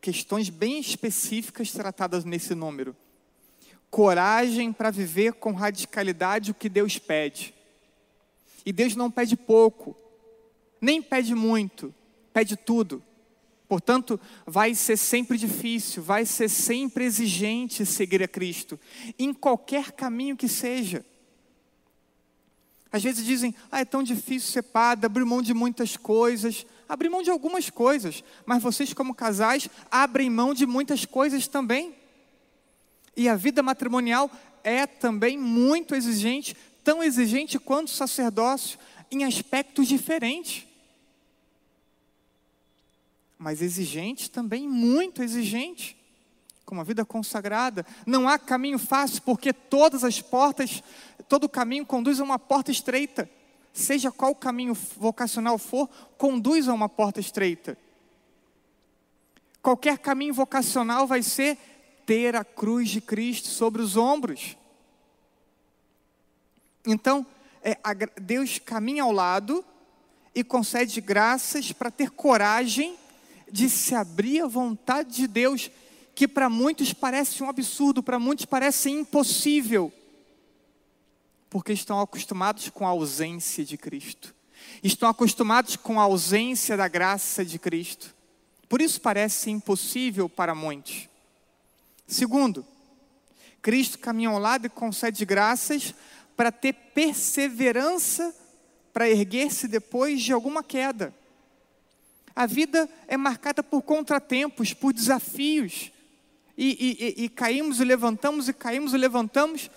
questões 0.00 0.48
bem 0.48 0.78
específicas 0.78 1.72
tratadas 1.72 2.24
nesse 2.24 2.54
número. 2.54 2.96
Coragem 3.90 4.72
para 4.72 4.90
viver 4.90 5.34
com 5.34 5.52
radicalidade 5.52 6.50
o 6.50 6.54
que 6.54 6.68
Deus 6.68 6.98
pede. 6.98 7.54
E 8.66 8.72
Deus 8.72 8.96
não 8.96 9.10
pede 9.10 9.36
pouco, 9.36 9.96
nem 10.80 11.02
pede 11.02 11.34
muito, 11.34 11.94
pede 12.32 12.56
tudo. 12.56 13.02
Portanto, 13.68 14.20
vai 14.46 14.74
ser 14.74 14.96
sempre 14.96 15.38
difícil, 15.38 16.02
vai 16.02 16.26
ser 16.26 16.48
sempre 16.48 17.04
exigente 17.04 17.86
seguir 17.86 18.22
a 18.22 18.28
Cristo, 18.28 18.78
em 19.18 19.32
qualquer 19.32 19.92
caminho 19.92 20.36
que 20.36 20.48
seja. 20.48 21.04
Às 22.94 23.02
vezes 23.02 23.26
dizem, 23.26 23.52
ah, 23.72 23.80
é 23.80 23.84
tão 23.84 24.04
difícil 24.04 24.52
ser 24.52 24.62
padre, 24.62 25.06
abrir 25.06 25.24
mão 25.24 25.42
de 25.42 25.52
muitas 25.52 25.96
coisas. 25.96 26.64
Abrir 26.88 27.08
mão 27.08 27.22
de 27.22 27.30
algumas 27.30 27.68
coisas, 27.68 28.22
mas 28.46 28.62
vocês, 28.62 28.92
como 28.92 29.14
casais, 29.14 29.68
abrem 29.90 30.30
mão 30.30 30.54
de 30.54 30.64
muitas 30.64 31.04
coisas 31.04 31.48
também. 31.48 31.92
E 33.16 33.28
a 33.28 33.34
vida 33.34 33.62
matrimonial 33.64 34.30
é 34.62 34.86
também 34.86 35.36
muito 35.36 35.94
exigente, 35.94 36.56
tão 36.84 37.02
exigente 37.02 37.58
quanto 37.58 37.88
o 37.88 37.90
sacerdócio, 37.90 38.78
em 39.10 39.24
aspectos 39.24 39.88
diferentes 39.88 40.66
mas 43.44 43.60
exigente 43.60 44.30
também, 44.30 44.66
muito 44.66 45.22
exigente, 45.22 45.96
com 46.64 46.74
uma 46.74 46.84
vida 46.84 47.04
consagrada. 47.04 47.84
Não 48.06 48.28
há 48.28 48.38
caminho 48.38 48.78
fácil, 48.78 49.22
porque 49.22 49.52
todas 49.52 50.04
as 50.04 50.20
portas, 50.20 50.82
todo 51.28 51.48
caminho 51.48 51.86
conduz 51.86 52.20
a 52.20 52.24
uma 52.24 52.38
porta 52.38 52.70
estreita. 52.70 53.28
Seja 53.72 54.10
qual 54.10 54.32
o 54.32 54.36
caminho 54.36 54.74
vocacional 54.96 55.58
for, 55.58 55.88
conduz 56.16 56.68
a 56.68 56.74
uma 56.74 56.88
porta 56.88 57.20
estreita. 57.20 57.76
Qualquer 59.60 59.98
caminho 59.98 60.34
vocacional 60.34 61.06
vai 61.06 61.22
ser 61.22 61.58
ter 62.06 62.36
a 62.36 62.44
cruz 62.44 62.90
de 62.90 63.00
Cristo 63.00 63.48
sobre 63.48 63.82
os 63.82 63.96
ombros. 63.96 64.56
Então, 66.86 67.26
é, 67.62 67.78
a, 67.82 67.94
Deus 68.20 68.58
caminha 68.58 69.02
ao 69.02 69.12
lado 69.12 69.64
e 70.34 70.44
concede 70.44 71.00
graças 71.00 71.72
para 71.72 71.90
ter 71.90 72.10
coragem 72.10 72.96
de 73.50 73.70
se 73.70 73.94
abrir 73.94 74.42
à 74.42 74.46
vontade 74.46 75.14
de 75.14 75.26
Deus, 75.26 75.70
que 76.14 76.28
para 76.28 76.48
muitos 76.48 76.92
parece 76.92 77.42
um 77.42 77.48
absurdo, 77.48 78.02
para 78.02 78.18
muitos 78.18 78.44
parece 78.44 78.90
impossível, 78.90 79.92
porque 81.50 81.72
estão 81.72 82.00
acostumados 82.00 82.68
com 82.68 82.86
a 82.86 82.90
ausência 82.90 83.64
de 83.64 83.76
Cristo, 83.76 84.34
estão 84.82 85.08
acostumados 85.08 85.76
com 85.76 85.98
a 85.98 86.04
ausência 86.04 86.76
da 86.76 86.88
graça 86.88 87.44
de 87.44 87.58
Cristo, 87.58 88.14
por 88.68 88.80
isso 88.80 89.00
parece 89.00 89.50
impossível 89.50 90.28
para 90.28 90.54
muitos. 90.54 91.08
Segundo, 92.06 92.64
Cristo 93.60 93.98
caminha 93.98 94.28
ao 94.28 94.38
lado 94.38 94.66
e 94.66 94.70
concede 94.70 95.24
graças 95.24 95.94
para 96.36 96.52
ter 96.52 96.72
perseverança 96.94 98.34
para 98.92 99.10
erguer-se 99.10 99.66
depois 99.66 100.22
de 100.22 100.32
alguma 100.32 100.62
queda. 100.62 101.12
A 102.34 102.46
vida 102.46 102.88
é 103.08 103.16
marcada 103.16 103.62
por 103.62 103.82
contratempos, 103.82 104.72
por 104.72 104.92
desafios. 104.92 105.90
E, 106.56 107.18
e, 107.18 107.24
e, 107.24 107.28
caímos 107.28 107.80
e 107.80 107.84
levantamos, 107.84 108.48
e 108.48 108.52
caímos 108.52 108.94
e 108.94 108.96
levantamos. 108.96 109.70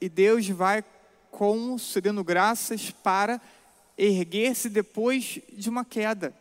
E 0.00 0.08
Deus 0.08 0.48
vai 0.48 0.84
concedendo 1.30 2.24
graças 2.24 2.90
para 2.90 3.40
erguer-se 3.96 4.68
depois 4.68 5.40
de 5.52 5.68
uma 5.68 5.84
queda. 5.84 6.34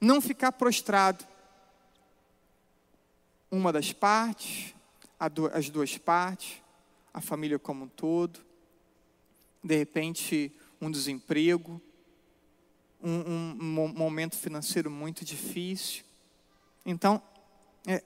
Não 0.00 0.20
ficar 0.20 0.52
prostrado. 0.52 1.24
Uma 3.50 3.72
das 3.72 3.92
partes, 3.92 4.74
as 5.52 5.70
duas 5.70 5.96
partes, 5.96 6.60
a 7.12 7.20
família 7.20 7.58
como 7.58 7.84
um 7.84 7.88
todo. 7.88 8.40
De 9.64 9.76
repente, 9.76 10.52
um 10.80 10.90
desemprego, 10.90 11.80
um, 13.02 13.10
um 13.70 13.88
momento 13.88 14.36
financeiro 14.36 14.90
muito 14.90 15.24
difícil. 15.24 16.04
Então, 16.84 17.22
é, 17.86 18.02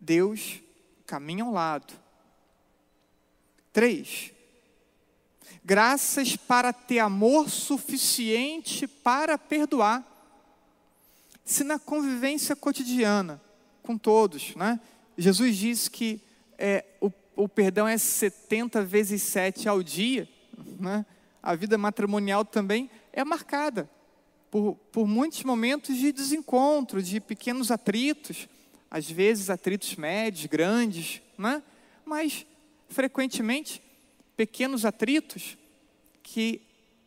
Deus 0.00 0.60
caminha 1.06 1.44
ao 1.44 1.52
lado. 1.52 1.94
Três, 3.72 4.32
graças 5.64 6.36
para 6.36 6.72
ter 6.72 6.98
amor 6.98 7.48
suficiente 7.48 8.86
para 8.86 9.38
perdoar. 9.38 10.04
Se 11.44 11.64
na 11.64 11.78
convivência 11.78 12.54
cotidiana 12.54 13.40
com 13.82 13.96
todos, 13.96 14.54
né? 14.54 14.80
Jesus 15.16 15.56
diz 15.56 15.88
que 15.88 16.20
é, 16.58 16.84
o, 17.00 17.10
o 17.34 17.48
perdão 17.48 17.88
é 17.88 17.96
70 17.96 18.84
vezes 18.84 19.22
7 19.22 19.68
ao 19.68 19.82
dia, 19.82 20.28
né? 20.78 21.06
a 21.42 21.54
vida 21.54 21.78
matrimonial 21.78 22.44
também 22.44 22.90
é 23.12 23.24
marcada 23.24 23.88
por, 24.50 24.74
por 24.92 25.06
muitos 25.06 25.42
momentos 25.44 25.96
de 25.96 26.12
desencontro, 26.12 27.02
de 27.02 27.20
pequenos 27.20 27.70
atritos, 27.70 28.48
às 28.90 29.10
vezes 29.10 29.50
atritos 29.50 29.96
médios, 29.96 30.46
grandes, 30.46 31.20
né? 31.36 31.62
mas 32.04 32.46
frequentemente 32.88 33.82
pequenos 34.36 34.84
atritos 34.84 35.58
que 36.22 36.62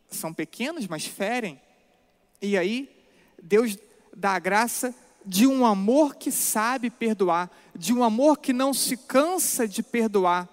são 0.10 0.34
pequenos, 0.34 0.88
mas 0.88 1.06
ferem. 1.06 1.60
E 2.42 2.58
aí 2.58 2.90
Deus 3.42 3.78
dá 4.16 4.32
a 4.32 4.40
graça 4.40 4.94
de 5.26 5.48
um 5.48 5.66
amor 5.66 6.16
que 6.16 6.32
sabe 6.32 6.90
perdoar, 6.90 7.50
de 7.76 7.94
um 7.94 8.04
amor 8.04 8.40
que 8.40 8.52
não 8.52 8.74
se 8.74 8.98
cansa 8.98 9.68
de 9.68 9.82
perdoar, 9.82 10.50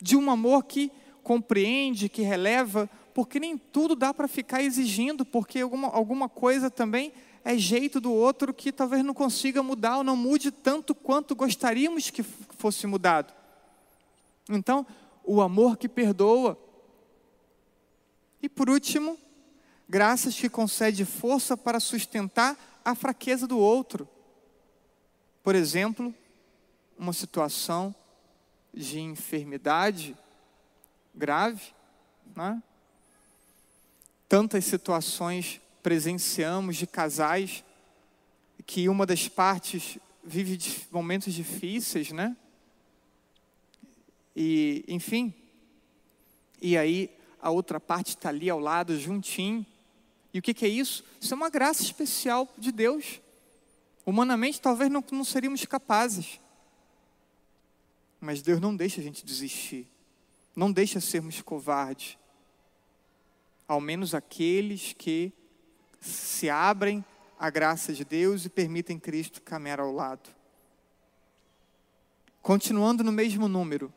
de 0.00 0.16
um 0.16 0.30
amor 0.30 0.64
que 0.64 0.90
compreende, 1.22 2.08
que 2.08 2.22
releva 2.22 2.88
porque 3.14 3.38
nem 3.38 3.56
tudo 3.58 3.94
dá 3.94 4.12
para 4.12 4.26
ficar 4.26 4.62
exigindo, 4.62 5.24
porque 5.24 5.60
alguma, 5.60 5.88
alguma 5.88 6.28
coisa 6.28 6.70
também 6.70 7.12
é 7.44 7.56
jeito 7.56 8.00
do 8.00 8.12
outro 8.12 8.54
que 8.54 8.70
talvez 8.70 9.04
não 9.04 9.14
consiga 9.14 9.62
mudar 9.62 9.98
ou 9.98 10.04
não 10.04 10.16
mude 10.16 10.50
tanto 10.50 10.94
quanto 10.94 11.34
gostaríamos 11.34 12.10
que 12.10 12.22
fosse 12.22 12.86
mudado. 12.86 13.32
Então, 14.48 14.86
o 15.24 15.40
amor 15.40 15.76
que 15.76 15.88
perdoa. 15.88 16.58
E 18.40 18.48
por 18.48 18.68
último, 18.70 19.18
graças 19.88 20.36
que 20.36 20.48
concede 20.48 21.04
força 21.04 21.56
para 21.56 21.80
sustentar 21.80 22.56
a 22.84 22.94
fraqueza 22.94 23.46
do 23.46 23.58
outro. 23.58 24.08
Por 25.42 25.54
exemplo, 25.54 26.14
uma 26.98 27.12
situação 27.12 27.94
de 28.72 29.00
enfermidade 29.00 30.16
grave, 31.14 31.72
né? 32.34 32.62
tantas 34.28 34.64
situações 34.64 35.60
presenciamos 35.82 36.76
de 36.76 36.86
casais 36.86 37.64
que 38.66 38.88
uma 38.88 39.04
das 39.04 39.28
partes 39.28 39.98
vive 40.22 40.58
momentos 40.90 41.34
difíceis, 41.34 42.12
né? 42.12 42.36
E, 44.34 44.84
enfim, 44.86 45.34
e 46.60 46.76
aí 46.76 47.10
a 47.40 47.50
outra 47.50 47.80
parte 47.80 48.10
está 48.10 48.28
ali 48.28 48.48
ao 48.48 48.60
lado, 48.60 48.98
juntinho. 48.98 49.66
E 50.32 50.38
o 50.38 50.42
que, 50.42 50.54
que, 50.54 50.64
é 50.64 50.68
isso? 50.68 51.04
Isso 51.20 51.34
é 51.34 51.36
uma 51.36 51.50
graça 51.50 51.82
especial 51.82 52.48
de 52.56 52.70
Deus. 52.70 53.20
Humanamente, 54.06 54.60
talvez 54.60 54.90
não, 54.90 55.04
não 55.10 55.24
seríamos 55.24 55.64
capazes. 55.66 56.40
Mas 58.20 58.40
Deus 58.40 58.60
não 58.60 58.74
deixa 58.74 59.00
a 59.00 59.04
gente 59.04 59.26
desistir. 59.26 59.86
Não 60.54 60.70
deixa 60.70 61.00
sermos 61.00 61.42
covardes. 61.42 62.16
Ao 63.66 63.80
menos 63.80 64.14
aqueles 64.14 64.92
que 64.92 65.32
se 66.02 66.50
abrem 66.50 67.04
à 67.38 67.48
graça 67.48 67.92
de 67.92 68.04
Deus 68.04 68.44
e 68.44 68.48
permitem 68.48 68.98
Cristo 68.98 69.40
caminhar 69.40 69.80
ao 69.80 69.92
lado. 69.92 70.28
Continuando 72.42 73.04
no 73.04 73.12
mesmo 73.12 73.48
número. 73.48 73.92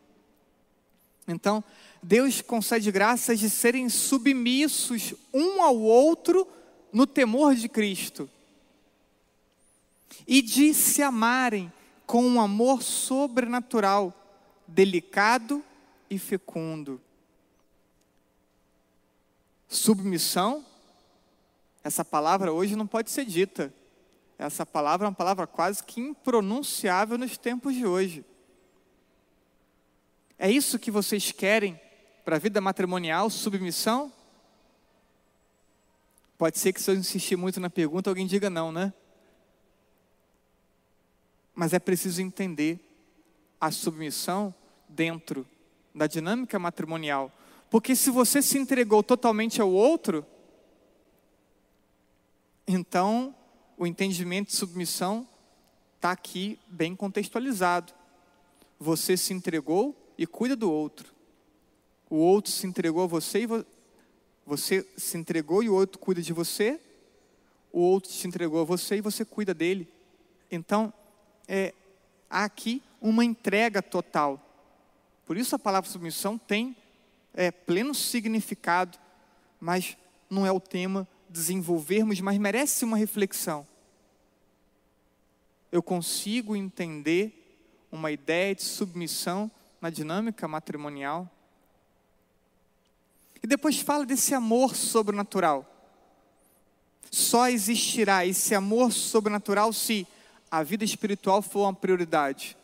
Então, 1.28 1.64
Deus 2.02 2.42
concede 2.42 2.92
graças 2.92 3.40
de 3.40 3.50
serem 3.50 3.90
submissos 3.90 5.16
um 5.34 5.62
ao 5.62 5.78
outro 5.78 6.48
no 6.94 7.08
temor 7.08 7.56
de 7.56 7.68
Cristo 7.68 8.30
e 10.28 10.42
de 10.42 10.74
se 10.74 11.02
amarem 11.02 11.74
com 12.06 12.24
um 12.24 12.40
amor 12.40 12.84
sobrenatural, 12.84 14.14
delicado 14.68 15.64
e 16.10 16.20
fecundo. 16.20 17.02
Submissão 19.68 20.64
essa 21.86 22.04
palavra 22.04 22.52
hoje 22.52 22.76
não 22.76 22.88
pode 22.88 23.12
ser 23.12 23.26
dita. 23.26 23.72
Essa 24.40 24.66
palavra 24.66 25.06
é 25.06 25.10
uma 25.10 25.14
palavra 25.14 25.46
quase 25.46 25.84
que 25.84 26.02
impronunciável 26.02 27.16
nos 27.16 27.38
tempos 27.38 27.76
de 27.76 27.86
hoje. 27.86 28.26
É 30.36 30.50
isso 30.50 30.80
que 30.80 30.90
vocês 30.90 31.32
querem 31.32 31.80
para 32.26 32.38
a 32.38 32.40
vida 32.40 32.60
matrimonial, 32.60 33.30
submissão? 33.30 34.12
Pode 36.40 36.58
ser 36.58 36.74
que 36.74 36.82
se 36.82 36.90
eu 36.90 36.96
insistir 36.96 37.36
muito 37.36 37.60
na 37.60 37.70
pergunta, 37.70 38.10
alguém 38.10 38.26
diga 38.26 38.50
não, 38.50 38.72
né? 38.72 38.92
Mas 41.54 41.72
é 41.72 41.78
preciso 41.78 42.20
entender 42.20 42.80
a 43.62 43.70
submissão 43.70 44.52
dentro 44.90 45.48
da 45.94 46.08
dinâmica 46.08 46.58
matrimonial. 46.58 47.32
Porque 47.70 47.96
se 47.96 48.10
você 48.10 48.42
se 48.42 48.58
entregou 48.58 49.04
totalmente 49.04 49.62
ao 49.62 49.70
outro, 49.70 50.26
então, 52.68 53.36
o 53.78 53.86
entendimento 53.86 54.48
de 54.48 54.56
submissão 54.56 55.28
está 55.96 56.12
aqui 56.12 56.60
bem 56.68 56.96
contextualizado. 56.96 57.94
Você 58.80 59.16
se 59.16 59.34
entregou 59.34 59.96
e 60.18 60.26
cuida 60.26 60.56
do 60.56 60.72
outro. 60.72 61.14
O 62.10 62.16
outro 62.16 62.52
se 62.52 62.66
entregou 62.66 63.04
a 63.04 63.08
você 63.08 63.42
e 63.42 63.46
vo 63.46 63.66
você 64.48 64.88
se 64.96 65.18
entregou 65.18 65.64
e 65.64 65.70
o 65.70 65.74
outro 65.74 65.98
cuida 65.98 66.22
de 66.22 66.32
você. 66.32 66.80
O 67.72 67.80
outro 67.80 68.12
se 68.12 68.28
entregou 68.28 68.62
a 68.62 68.64
você 68.64 68.98
e 68.98 69.02
você 69.02 69.26
cuida 69.26 69.56
dele. 69.56 69.92
Então, 70.52 70.94
é, 71.48 71.74
há 72.30 72.44
aqui 72.44 72.82
uma 73.02 73.26
entrega 73.26 73.82
total. 73.82 74.40
Por 75.26 75.36
isso 75.36 75.56
a 75.56 75.60
palavra 75.60 75.90
submissão 75.90 76.38
tem 76.38 76.78
é, 77.34 77.50
pleno 77.50 77.96
significado, 77.96 79.00
mas 79.60 79.98
não 80.30 80.46
é 80.46 80.52
o 80.52 80.60
tema 80.60 81.08
desenvolvermos, 81.30 82.20
mas 82.22 82.38
merece 82.38 82.86
uma 82.86 82.98
reflexão. 82.98 83.68
Eu 85.72 85.84
consigo 85.84 86.56
entender 86.56 87.46
uma 87.92 88.12
ideia 88.12 88.54
de 88.54 88.64
submissão 88.64 89.50
na 89.82 89.90
dinâmica 89.90 90.48
matrimonial? 90.48 91.30
E 93.42 93.48
depois 93.48 93.80
fala 93.80 94.06
desse 94.06 94.34
amor 94.34 94.76
sobrenatural. 94.76 95.72
Só 97.12 97.48
existirá 97.50 98.26
esse 98.26 98.56
amor 98.56 98.92
sobrenatural 98.92 99.72
se 99.72 100.08
a 100.50 100.64
vida 100.64 100.84
espiritual 100.84 101.42
for 101.42 101.62
uma 101.62 101.74
prioridade. 101.74 102.58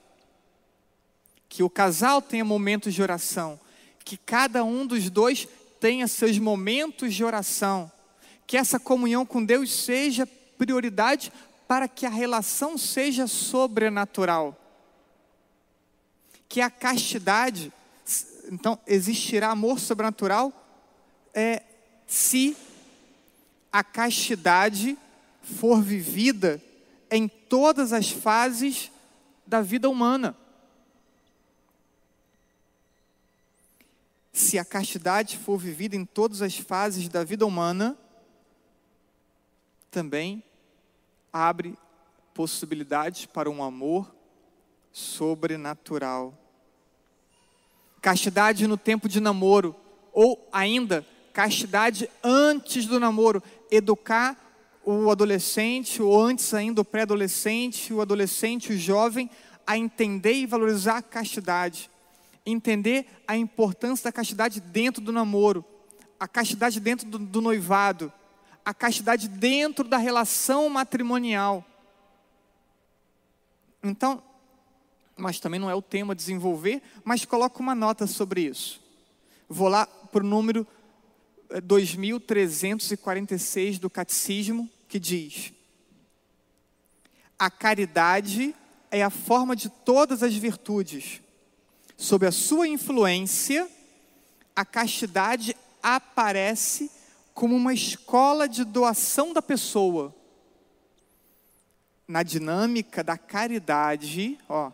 Que 1.48 1.64
o 1.64 1.70
casal 1.70 2.22
tenha 2.22 2.44
momentos 2.44 2.94
de 2.94 3.02
oração, 3.02 3.60
que 4.04 4.18
cada 4.18 4.64
um 4.64 4.86
dos 4.86 5.10
dois 5.10 5.48
tenha 5.80 6.08
seus 6.08 6.38
momentos 6.38 7.14
de 7.14 7.24
oração 7.24 7.92
que 8.52 8.58
essa 8.58 8.78
comunhão 8.78 9.26
com 9.26 9.46
Deus 9.46 9.72
seja 9.72 10.28
prioridade 10.58 11.32
para 11.70 11.88
que 11.88 12.06
a 12.06 12.10
relação 12.10 12.78
seja 12.78 13.26
sobrenatural. 13.26 14.58
Que 16.50 16.60
a 16.60 16.70
castidade, 16.70 17.72
então 18.52 18.78
existirá 18.86 19.52
amor 19.52 19.80
sobrenatural 19.80 20.52
é, 21.34 21.64
se 22.06 22.58
a 23.72 23.86
castidade 23.86 24.98
for 25.42 25.82
vivida 25.82 26.62
em 27.10 27.30
todas 27.30 27.94
as 27.94 28.10
fases 28.10 28.92
da 29.48 29.62
vida 29.62 29.90
humana. 29.90 30.36
Se 34.34 34.60
a 34.60 34.66
castidade 34.66 35.38
for 35.38 35.58
vivida 35.58 35.96
em 35.96 36.04
todas 36.04 36.42
as 36.42 36.58
fases 36.58 37.08
da 37.08 37.24
vida 37.24 37.46
humana, 37.46 37.98
também 39.92 40.42
abre 41.32 41.78
possibilidades 42.34 43.26
para 43.26 43.50
um 43.52 43.62
amor 43.62 44.10
sobrenatural. 44.92 46.34
Castidade 48.02 48.66
no 48.68 48.78
tempo 48.78 49.10
de 49.10 49.20
namoro, 49.20 49.76
ou 50.14 50.48
ainda 50.52 51.06
castidade 51.34 52.10
antes 52.24 52.86
do 52.86 53.00
namoro, 53.00 53.44
educar 53.70 54.38
o 54.84 55.12
adolescente, 55.12 56.02
ou 56.02 56.20
antes 56.20 56.54
ainda 56.54 56.82
o 56.82 56.86
pré-adolescente, 56.86 57.94
o 57.94 58.02
adolescente, 58.02 58.74
o 58.74 58.78
jovem, 58.78 59.30
a 59.68 59.78
entender 59.78 60.34
e 60.34 60.46
valorizar 60.46 60.98
a 60.98 61.02
castidade. 61.02 61.90
Entender 62.46 63.06
a 63.28 63.38
importância 63.38 64.06
da 64.06 64.12
castidade 64.12 64.60
dentro 64.60 65.02
do 65.02 65.12
namoro, 65.12 65.64
a 66.20 66.28
castidade 66.28 66.80
dentro 66.80 67.08
do, 67.08 67.20
do 67.20 67.40
noivado, 67.40 68.12
a 68.66 68.74
castidade 68.74 69.28
dentro 69.28 69.88
da 69.88 69.98
relação 69.98 70.68
matrimonial. 70.70 71.64
Então, 73.84 74.24
mas 75.18 75.40
também 75.40 75.60
não 75.60 75.70
é 75.70 75.76
o 75.76 75.82
tema 75.82 76.16
desenvolver, 76.16 76.82
mas 77.04 77.26
coloco 77.26 77.62
uma 77.62 77.76
nota 77.76 78.08
sobre 78.08 78.42
isso. 78.42 78.82
Vou 79.48 79.68
lá 79.68 79.86
para 79.86 80.24
o 80.24 80.28
número 80.28 80.66
2346 81.64 83.76
eh, 83.76 83.80
do 83.80 83.90
Catecismo, 83.90 84.70
que 84.88 85.00
diz: 85.00 85.52
A 87.38 87.50
caridade 87.50 88.56
é 88.90 89.04
a 89.04 89.10
forma 89.10 89.56
de 89.56 89.70
todas 89.70 90.24
as 90.24 90.36
virtudes. 90.36 91.22
Sob 91.98 92.26
a 92.26 92.32
sua 92.32 92.68
influência, 92.68 93.70
a 94.56 94.66
castidade 94.66 95.56
aparece 95.84 96.90
como 97.34 97.56
uma 97.56 97.74
escola 97.74 98.48
de 98.48 98.64
doação 98.64 99.34
da 99.34 99.42
pessoa. 99.42 100.14
Na 102.08 102.24
dinâmica 102.24 103.04
da 103.04 103.18
caridade, 103.18 104.38
ó, 104.50 104.72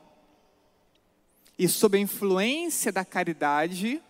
e 1.57 1.67
sob 1.67 1.97
a 1.97 2.01
influência 2.01 2.91
da 2.91 3.03
caridade, 3.03 4.01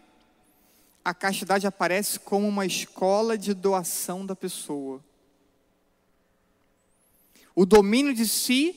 a 1.03 1.13
castidade 1.13 1.65
aparece 1.65 2.19
como 2.19 2.47
uma 2.47 2.65
escola 2.65 3.37
de 3.37 3.53
doação 3.53 4.25
da 4.25 4.35
pessoa. 4.35 5.01
O 7.55 7.65
domínio 7.65 8.13
de 8.13 8.27
si 8.27 8.75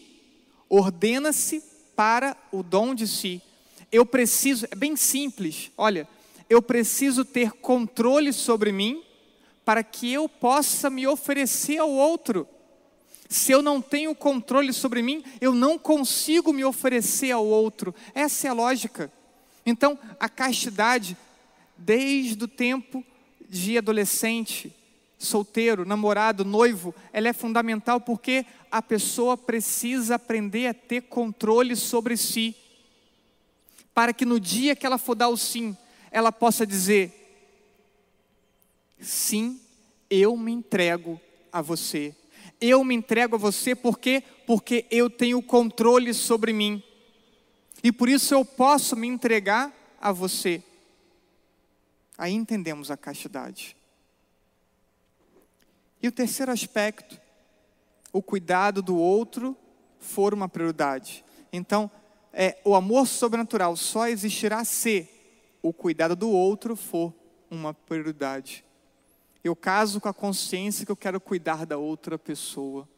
ordena-se 0.68 1.62
para 1.96 2.36
o 2.52 2.62
dom 2.62 2.94
de 2.94 3.08
si. 3.08 3.42
Eu 3.90 4.06
preciso, 4.06 4.66
é 4.70 4.76
bem 4.76 4.94
simples, 4.94 5.72
olha, 5.76 6.08
eu 6.48 6.62
preciso 6.62 7.24
ter 7.24 7.52
controle 7.52 8.32
sobre 8.32 8.70
mim 8.70 9.02
para 9.70 9.84
que 9.84 10.12
eu 10.12 10.28
possa 10.28 10.90
me 10.90 11.06
oferecer 11.06 11.78
ao 11.78 11.88
outro. 11.88 12.44
Se 13.28 13.52
eu 13.52 13.62
não 13.62 13.80
tenho 13.80 14.12
controle 14.16 14.72
sobre 14.72 15.00
mim, 15.00 15.22
eu 15.40 15.54
não 15.54 15.78
consigo 15.78 16.52
me 16.52 16.64
oferecer 16.64 17.30
ao 17.30 17.46
outro. 17.46 17.94
Essa 18.12 18.48
é 18.48 18.50
a 18.50 18.52
lógica. 18.52 19.12
Então, 19.64 19.96
a 20.18 20.28
castidade, 20.28 21.16
desde 21.76 22.42
o 22.42 22.48
tempo 22.48 23.06
de 23.48 23.78
adolescente, 23.78 24.74
solteiro, 25.16 25.84
namorado, 25.84 26.44
noivo, 26.44 26.92
ela 27.12 27.28
é 27.28 27.32
fundamental 27.32 28.00
porque 28.00 28.44
a 28.72 28.82
pessoa 28.82 29.36
precisa 29.36 30.16
aprender 30.16 30.66
a 30.66 30.74
ter 30.74 31.02
controle 31.02 31.76
sobre 31.76 32.16
si, 32.16 32.56
para 33.94 34.12
que 34.12 34.24
no 34.24 34.40
dia 34.40 34.74
que 34.74 34.84
ela 34.84 34.98
for 34.98 35.14
dar 35.14 35.28
o 35.28 35.36
sim, 35.36 35.76
ela 36.10 36.32
possa 36.32 36.66
dizer: 36.66 37.19
sim, 39.00 39.60
eu 40.08 40.36
me 40.36 40.52
entrego 40.52 41.20
a 41.52 41.60
você. 41.62 42.14
Eu 42.60 42.84
me 42.84 42.94
entrego 42.94 43.36
a 43.36 43.38
você 43.38 43.74
porque 43.74 44.22
porque 44.46 44.84
eu 44.90 45.08
tenho 45.08 45.40
controle 45.40 46.12
sobre 46.12 46.52
mim. 46.52 46.82
E 47.84 47.92
por 47.92 48.08
isso 48.08 48.34
eu 48.34 48.44
posso 48.44 48.96
me 48.96 49.06
entregar 49.06 49.72
a 50.00 50.10
você. 50.10 50.60
Aí 52.18 52.34
entendemos 52.34 52.90
a 52.90 52.96
castidade. 52.96 53.76
E 56.02 56.08
o 56.08 56.12
terceiro 56.12 56.50
aspecto, 56.50 57.20
o 58.12 58.20
cuidado 58.20 58.82
do 58.82 58.96
outro 58.96 59.56
for 60.00 60.34
uma 60.34 60.48
prioridade. 60.48 61.24
Então, 61.52 61.90
é, 62.32 62.58
o 62.64 62.74
amor 62.74 63.06
sobrenatural 63.06 63.76
só 63.76 64.08
existirá 64.08 64.64
se 64.64 65.08
o 65.62 65.72
cuidado 65.72 66.16
do 66.16 66.28
outro 66.28 66.74
for 66.74 67.14
uma 67.50 67.72
prioridade. 67.72 68.64
Eu 69.42 69.56
caso 69.56 70.00
com 70.00 70.08
a 70.08 70.14
consciência 70.14 70.84
que 70.84 70.92
eu 70.92 70.96
quero 70.96 71.20
cuidar 71.20 71.64
da 71.64 71.78
outra 71.78 72.18
pessoa. 72.18 72.88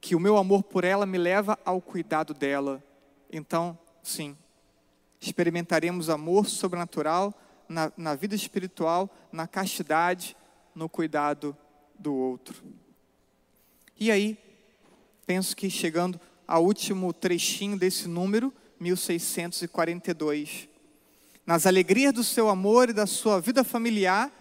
Que 0.00 0.14
o 0.14 0.20
meu 0.20 0.36
amor 0.36 0.62
por 0.62 0.84
ela 0.84 1.04
me 1.04 1.18
leva 1.18 1.58
ao 1.64 1.80
cuidado 1.80 2.32
dela. 2.32 2.82
Então, 3.30 3.78
sim, 4.02 4.36
experimentaremos 5.20 6.08
amor 6.08 6.46
sobrenatural 6.48 7.34
na, 7.68 7.92
na 7.96 8.14
vida 8.14 8.34
espiritual, 8.34 9.10
na 9.30 9.46
castidade, 9.46 10.36
no 10.74 10.88
cuidado 10.88 11.56
do 11.98 12.14
outro. 12.14 12.62
E 13.98 14.10
aí, 14.10 14.38
penso 15.26 15.56
que 15.56 15.70
chegando 15.70 16.20
ao 16.46 16.64
último 16.64 17.12
trechinho 17.12 17.78
desse 17.78 18.08
número, 18.08 18.52
1642. 18.80 20.68
Nas 21.46 21.66
alegrias 21.66 22.12
do 22.12 22.24
seu 22.24 22.48
amor 22.48 22.90
e 22.90 22.92
da 22.92 23.06
sua 23.06 23.40
vida 23.40 23.62
familiar, 23.62 24.32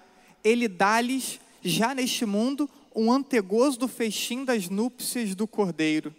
ele 0.43 0.67
dá-lhes, 0.67 1.39
já 1.61 1.93
neste 1.95 2.25
mundo, 2.25 2.69
um 2.95 3.11
antegozo 3.11 3.79
do 3.79 3.87
festim 3.87 4.43
das 4.45 4.69
núpcias 4.69 5.33
do 5.33 5.47
cordeiro. 5.47 6.13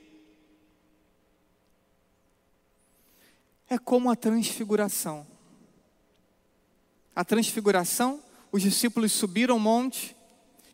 É 3.69 3.79
como 3.79 4.11
a 4.11 4.17
transfiguração. 4.17 5.27
A 7.15 7.25
transfiguração 7.25 8.21
os 8.55 8.63
discípulos 8.63 9.11
subiram 9.11 9.57
o 9.57 9.61
monte, 9.61 10.15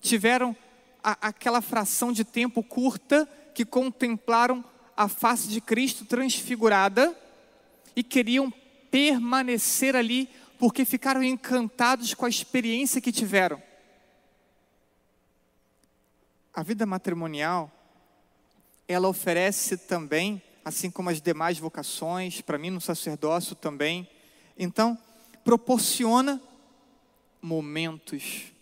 tiveram 0.02 0.54
a, 1.02 1.28
aquela 1.28 1.62
fração 1.62 2.12
de 2.12 2.24
tempo 2.24 2.62
curta 2.62 3.26
que 3.54 3.64
contemplaram 3.64 4.62
a 4.94 5.08
face 5.08 5.48
de 5.48 5.62
Cristo 5.62 6.04
transfigurada 6.04 7.16
e 7.96 8.02
queriam 8.02 8.52
permanecer 8.90 9.96
ali 9.96 10.28
porque 10.60 10.84
ficaram 10.84 11.22
encantados 11.22 12.12
com 12.12 12.26
a 12.26 12.28
experiência 12.28 13.00
que 13.00 13.10
tiveram. 13.10 13.60
A 16.52 16.62
vida 16.62 16.84
matrimonial, 16.84 17.72
ela 18.86 19.08
oferece 19.08 19.78
também, 19.78 20.42
assim 20.62 20.90
como 20.90 21.08
as 21.08 21.18
demais 21.18 21.58
vocações, 21.58 22.42
para 22.42 22.58
mim 22.58 22.68
no 22.68 22.80
sacerdócio 22.80 23.56
também, 23.56 24.06
então 24.58 24.98
proporciona 25.42 26.38
momentos, 27.40 28.52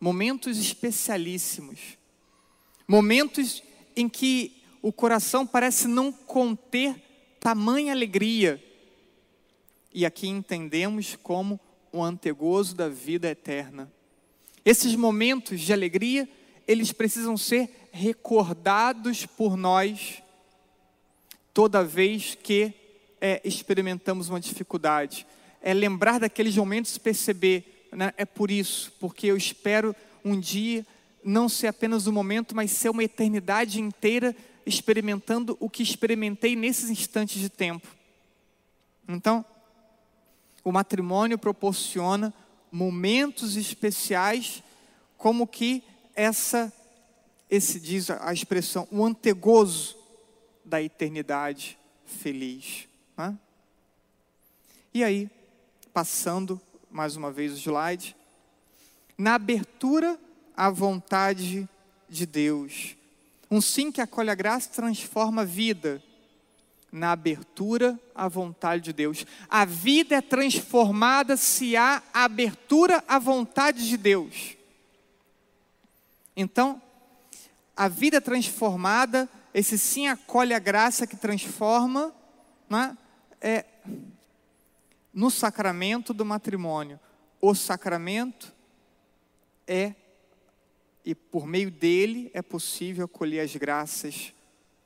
momentos 0.00 0.56
especialíssimos, 0.56 1.98
momentos 2.88 3.62
em 3.94 4.08
que 4.08 4.64
o 4.80 4.90
coração 4.90 5.46
parece 5.46 5.86
não 5.86 6.10
conter 6.10 6.96
tamanha 7.38 7.92
alegria. 7.92 8.58
E 9.94 10.04
aqui 10.04 10.26
entendemos 10.26 11.16
como 11.22 11.60
o 11.92 12.02
antegozo 12.02 12.74
da 12.74 12.88
vida 12.88 13.28
eterna. 13.30 13.90
Esses 14.64 14.96
momentos 14.96 15.60
de 15.60 15.72
alegria, 15.72 16.28
eles 16.66 16.90
precisam 16.90 17.36
ser 17.36 17.88
recordados 17.92 19.24
por 19.24 19.56
nós 19.56 20.20
toda 21.52 21.84
vez 21.84 22.34
que 22.34 22.74
é, 23.20 23.40
experimentamos 23.44 24.28
uma 24.28 24.40
dificuldade. 24.40 25.24
É 25.62 25.72
lembrar 25.72 26.18
daqueles 26.18 26.56
momentos 26.56 26.96
e 26.96 27.00
perceber 27.00 27.88
né, 27.92 28.12
é 28.16 28.24
por 28.24 28.50
isso, 28.50 28.92
porque 28.98 29.28
eu 29.28 29.36
espero 29.36 29.94
um 30.24 30.38
dia 30.38 30.84
não 31.22 31.48
ser 31.48 31.68
apenas 31.68 32.08
um 32.08 32.12
momento, 32.12 32.54
mas 32.56 32.72
ser 32.72 32.90
uma 32.90 33.04
eternidade 33.04 33.80
inteira 33.80 34.34
experimentando 34.66 35.56
o 35.60 35.70
que 35.70 35.82
experimentei 35.82 36.56
nesses 36.56 36.90
instantes 36.90 37.40
de 37.40 37.48
tempo. 37.48 37.86
Então, 39.08 39.44
o 40.64 40.72
matrimônio 40.72 41.38
proporciona 41.38 42.32
momentos 42.72 43.56
especiais, 43.56 44.62
como 45.16 45.46
que 45.46 45.84
essa, 46.14 46.72
esse 47.50 47.78
diz 47.78 48.10
a 48.10 48.32
expressão, 48.32 48.88
o 48.90 49.04
antegozo 49.04 49.96
da 50.64 50.82
eternidade 50.82 51.78
feliz. 52.04 52.88
Né? 53.16 53.38
E 54.92 55.04
aí, 55.04 55.30
passando 55.92 56.60
mais 56.90 57.16
uma 57.16 57.32
vez 57.32 57.52
o 57.52 57.56
slide. 57.56 58.16
Na 59.18 59.34
abertura 59.34 60.18
à 60.56 60.70
vontade 60.70 61.68
de 62.08 62.24
Deus. 62.24 62.96
Um 63.50 63.60
sim 63.60 63.90
que 63.90 64.00
acolhe 64.00 64.30
a 64.30 64.34
graça 64.34 64.70
transforma 64.70 65.42
a 65.42 65.44
vida. 65.44 66.00
Na 66.96 67.10
abertura 67.10 67.98
à 68.14 68.28
vontade 68.28 68.84
de 68.84 68.92
Deus. 68.92 69.26
A 69.50 69.64
vida 69.64 70.14
é 70.14 70.20
transformada 70.20 71.36
se 71.36 71.76
há 71.76 72.00
abertura 72.12 73.02
à 73.08 73.18
vontade 73.18 73.88
de 73.88 73.96
Deus. 73.96 74.56
Então, 76.36 76.80
a 77.76 77.88
vida 77.88 78.18
é 78.18 78.20
transformada, 78.20 79.28
esse 79.52 79.76
sim 79.76 80.06
acolhe 80.06 80.54
a 80.54 80.60
graça 80.60 81.04
que 81.04 81.16
transforma, 81.16 82.14
né? 82.70 82.96
é, 83.40 83.64
no 85.12 85.30
sacramento 85.30 86.14
do 86.14 86.24
matrimônio. 86.24 87.00
O 87.40 87.54
sacramento 87.54 88.54
é, 89.66 89.94
e 91.04 91.14
por 91.14 91.44
meio 91.46 91.70
dele 91.70 92.30
é 92.32 92.40
possível 92.40 93.06
acolher 93.06 93.40
as 93.40 93.54
graças 93.56 94.32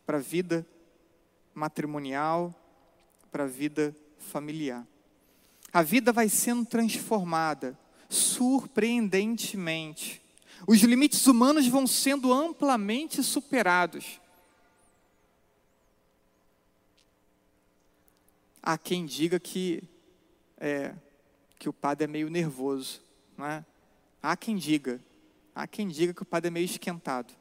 para 0.07 0.17
a 0.17 0.21
vida 0.21 0.67
matrimonial, 1.59 2.55
para 3.31 3.45
a 3.45 3.47
vida 3.47 3.95
familiar. 4.19 4.87
A 5.73 5.83
vida 5.83 6.13
vai 6.13 6.29
sendo 6.29 6.65
transformada 6.65 7.79
surpreendentemente. 8.09 10.23
Os 10.67 10.81
limites 10.81 11.27
humanos 11.27 11.67
vão 11.67 11.87
sendo 11.87 12.33
amplamente 12.33 13.23
superados. 13.23 14.21
Há 18.63 18.79
quem 18.79 19.07
diga 19.07 19.39
que 19.39 19.83
é, 20.59 20.95
que 21.59 21.69
o 21.69 21.73
padre 21.73 22.05
é 22.05 22.09
meio 22.09 22.31
nervoso. 22.31 23.01
Não 23.37 23.47
é? 23.47 23.65
Há 24.23 24.37
quem 24.37 24.57
diga, 24.57 25.01
há 25.55 25.67
quem 25.67 25.89
diga 25.89 26.13
que 26.13 26.23
o 26.23 26.27
padre 26.27 26.49
é 26.49 26.51
meio 26.51 26.65
esquentado. 26.65 27.33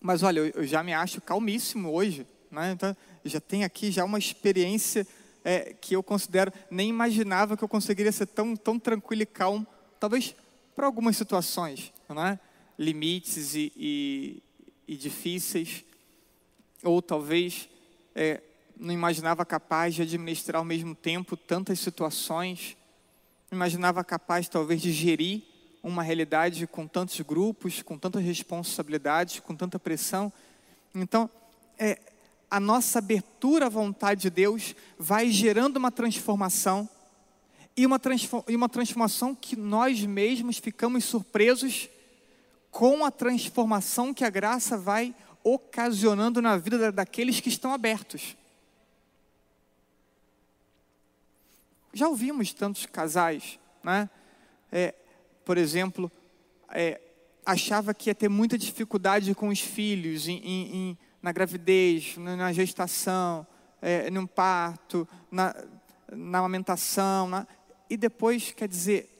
Mas 0.00 0.22
olha, 0.22 0.40
eu, 0.40 0.46
eu 0.48 0.66
já 0.66 0.82
me 0.82 0.92
acho 0.92 1.20
calmíssimo 1.20 1.90
hoje. 1.90 2.26
Né? 2.50 2.72
Então, 2.72 2.96
já 3.24 3.40
tenho 3.40 3.66
aqui 3.66 3.90
já 3.90 4.04
uma 4.04 4.18
experiência 4.18 5.06
é, 5.44 5.74
que 5.80 5.94
eu 5.94 6.02
considero, 6.02 6.52
nem 6.70 6.88
imaginava 6.88 7.56
que 7.56 7.62
eu 7.62 7.68
conseguiria 7.68 8.10
ser 8.10 8.26
tão, 8.26 8.56
tão 8.56 8.78
tranquilo 8.78 9.22
e 9.22 9.26
calmo, 9.26 9.66
talvez 10.00 10.34
para 10.74 10.86
algumas 10.86 11.16
situações, 11.16 11.92
né? 12.08 12.38
limites 12.78 13.54
e, 13.54 13.72
e, 13.76 14.42
e, 14.86 14.96
difíceis, 14.96 15.84
ou 16.82 17.00
talvez 17.00 17.68
é, 18.14 18.42
não 18.76 18.92
imaginava 18.92 19.44
capaz 19.44 19.94
de 19.94 20.02
administrar 20.02 20.58
ao 20.58 20.64
mesmo 20.64 20.94
tempo 20.94 21.36
tantas 21.36 21.80
situações, 21.80 22.76
não 23.50 23.56
imaginava 23.56 24.02
capaz 24.04 24.48
talvez 24.48 24.82
de 24.82 24.92
gerir 24.92 25.42
uma 25.82 26.02
realidade 26.02 26.66
com 26.66 26.86
tantos 26.86 27.20
grupos, 27.20 27.80
com 27.80 27.96
tantas 27.96 28.24
responsabilidades, 28.24 29.38
com 29.38 29.54
tanta 29.54 29.78
pressão. 29.78 30.32
Então, 30.92 31.30
é, 31.78 31.98
a 32.56 32.60
nossa 32.60 33.00
abertura 33.00 33.66
à 33.66 33.68
vontade 33.68 34.22
de 34.22 34.30
Deus 34.30 34.74
vai 34.98 35.30
gerando 35.30 35.76
uma 35.76 35.90
transformação 35.90 36.88
e 37.76 37.84
uma, 37.84 38.00
e 38.48 38.56
uma 38.56 38.66
transformação 38.66 39.34
que 39.34 39.54
nós 39.54 40.00
mesmos 40.06 40.56
ficamos 40.56 41.04
surpresos 41.04 41.90
com 42.70 43.04
a 43.04 43.10
transformação 43.10 44.14
que 44.14 44.24
a 44.24 44.30
graça 44.30 44.78
vai 44.78 45.14
ocasionando 45.44 46.40
na 46.40 46.56
vida 46.56 46.90
daqueles 46.90 47.40
que 47.40 47.50
estão 47.50 47.74
abertos. 47.74 48.34
Já 51.92 52.08
ouvimos 52.08 52.54
tantos 52.54 52.86
casais, 52.86 53.58
né? 53.84 54.08
É, 54.72 54.94
por 55.44 55.58
exemplo, 55.58 56.10
é, 56.70 57.02
achava 57.44 57.92
que 57.92 58.08
ia 58.08 58.14
ter 58.14 58.30
muita 58.30 58.56
dificuldade 58.56 59.34
com 59.34 59.48
os 59.48 59.60
filhos 59.60 60.26
em, 60.26 60.38
em, 60.42 60.98
na 61.26 61.32
gravidez, 61.32 62.16
na 62.18 62.52
gestação, 62.52 63.44
é, 63.82 64.08
no 64.12 64.28
parto, 64.28 65.08
na, 65.28 65.52
na 66.12 66.38
amamentação. 66.38 67.28
Na, 67.28 67.44
e 67.90 67.96
depois, 67.96 68.52
quer 68.52 68.68
dizer, 68.68 69.10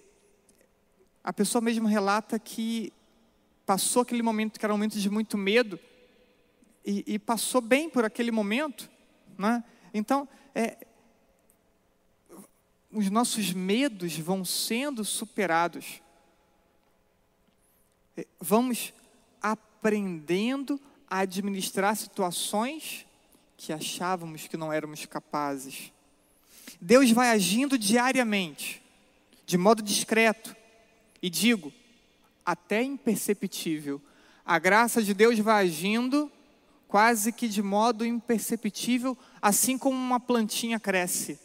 a 1.25 1.33
pessoa 1.33 1.61
mesmo 1.61 1.89
relata 1.89 2.39
que 2.39 2.93
passou 3.67 4.03
aquele 4.03 4.23
momento 4.23 4.57
que 4.57 4.65
era 4.65 4.73
um 4.73 4.77
momento 4.77 5.01
de 5.01 5.11
muito 5.11 5.37
medo 5.37 5.81
e, 6.85 7.03
e 7.09 7.19
passou 7.19 7.61
bem 7.61 7.91
por 7.91 8.05
aquele 8.05 8.31
momento. 8.31 8.89
Né? 9.37 9.65
Então, 9.93 10.29
é, 10.55 10.87
os 12.93 13.11
nossos 13.11 13.53
medos 13.53 14.17
vão 14.17 14.45
sendo 14.45 15.05
superados. 15.05 16.01
É, 18.17 18.25
vamos 18.41 18.95
aprendendo 19.43 20.81
a 20.85 20.96
administrar 21.09 21.97
situações 21.97 23.07
que 23.57 23.73
achávamos 23.73 24.47
que 24.47 24.57
não 24.57 24.73
éramos 24.73 25.07
capazes. 25.07 25.93
Deus 26.81 27.11
vai 27.11 27.31
agindo 27.31 27.79
diariamente, 27.79 28.83
de 29.47 29.57
modo 29.57 29.83
discreto, 29.83 30.55
e 31.23 31.31
digo, 31.31 31.73
até 32.45 32.83
imperceptível. 32.83 34.01
A 34.45 34.59
graça 34.59 35.03
de 35.03 35.15
Deus 35.15 35.39
vai 35.39 35.65
agindo 35.65 36.31
quase 36.87 37.33
que 37.33 37.49
de 37.49 37.63
modo 37.63 38.05
imperceptível, 38.05 39.17
assim 39.41 39.77
como 39.77 39.97
uma 39.97 40.21
plantinha 40.21 40.79
cresce. 40.79 41.39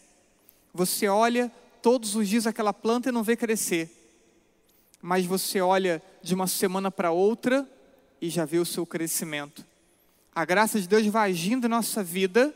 Você 0.74 1.08
olha 1.08 1.52
todos 1.82 2.16
os 2.16 2.28
dias 2.28 2.46
aquela 2.46 2.74
planta 2.74 3.10
e 3.10 3.12
não 3.12 3.24
vê 3.24 3.36
crescer, 3.36 3.90
mas 5.02 5.26
você 5.26 5.60
olha 5.60 6.02
de 6.22 6.36
uma 6.36 6.46
semana 6.46 6.92
para 6.92 7.12
outra 7.12 7.68
e 8.22 8.30
já 8.30 8.46
vê 8.46 8.60
o 8.60 8.66
seu 8.66 8.86
crescimento. 8.86 9.66
A 10.34 10.46
graça 10.46 10.80
de 10.80 10.88
Deus 10.88 11.06
vai 11.08 11.32
agindo 11.32 11.66
em 11.66 11.70
nossa 11.70 12.04
vida, 12.04 12.54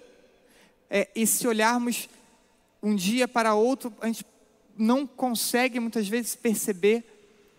é, 0.89 1.09
e 1.15 1.25
se 1.25 1.47
olharmos 1.47 2.07
um 2.81 2.95
dia 2.95 3.27
para 3.27 3.55
outro, 3.55 3.91
a 3.99 4.07
gente 4.07 4.25
não 4.77 5.07
consegue 5.07 5.79
muitas 5.79 6.07
vezes 6.07 6.35
perceber 6.35 7.03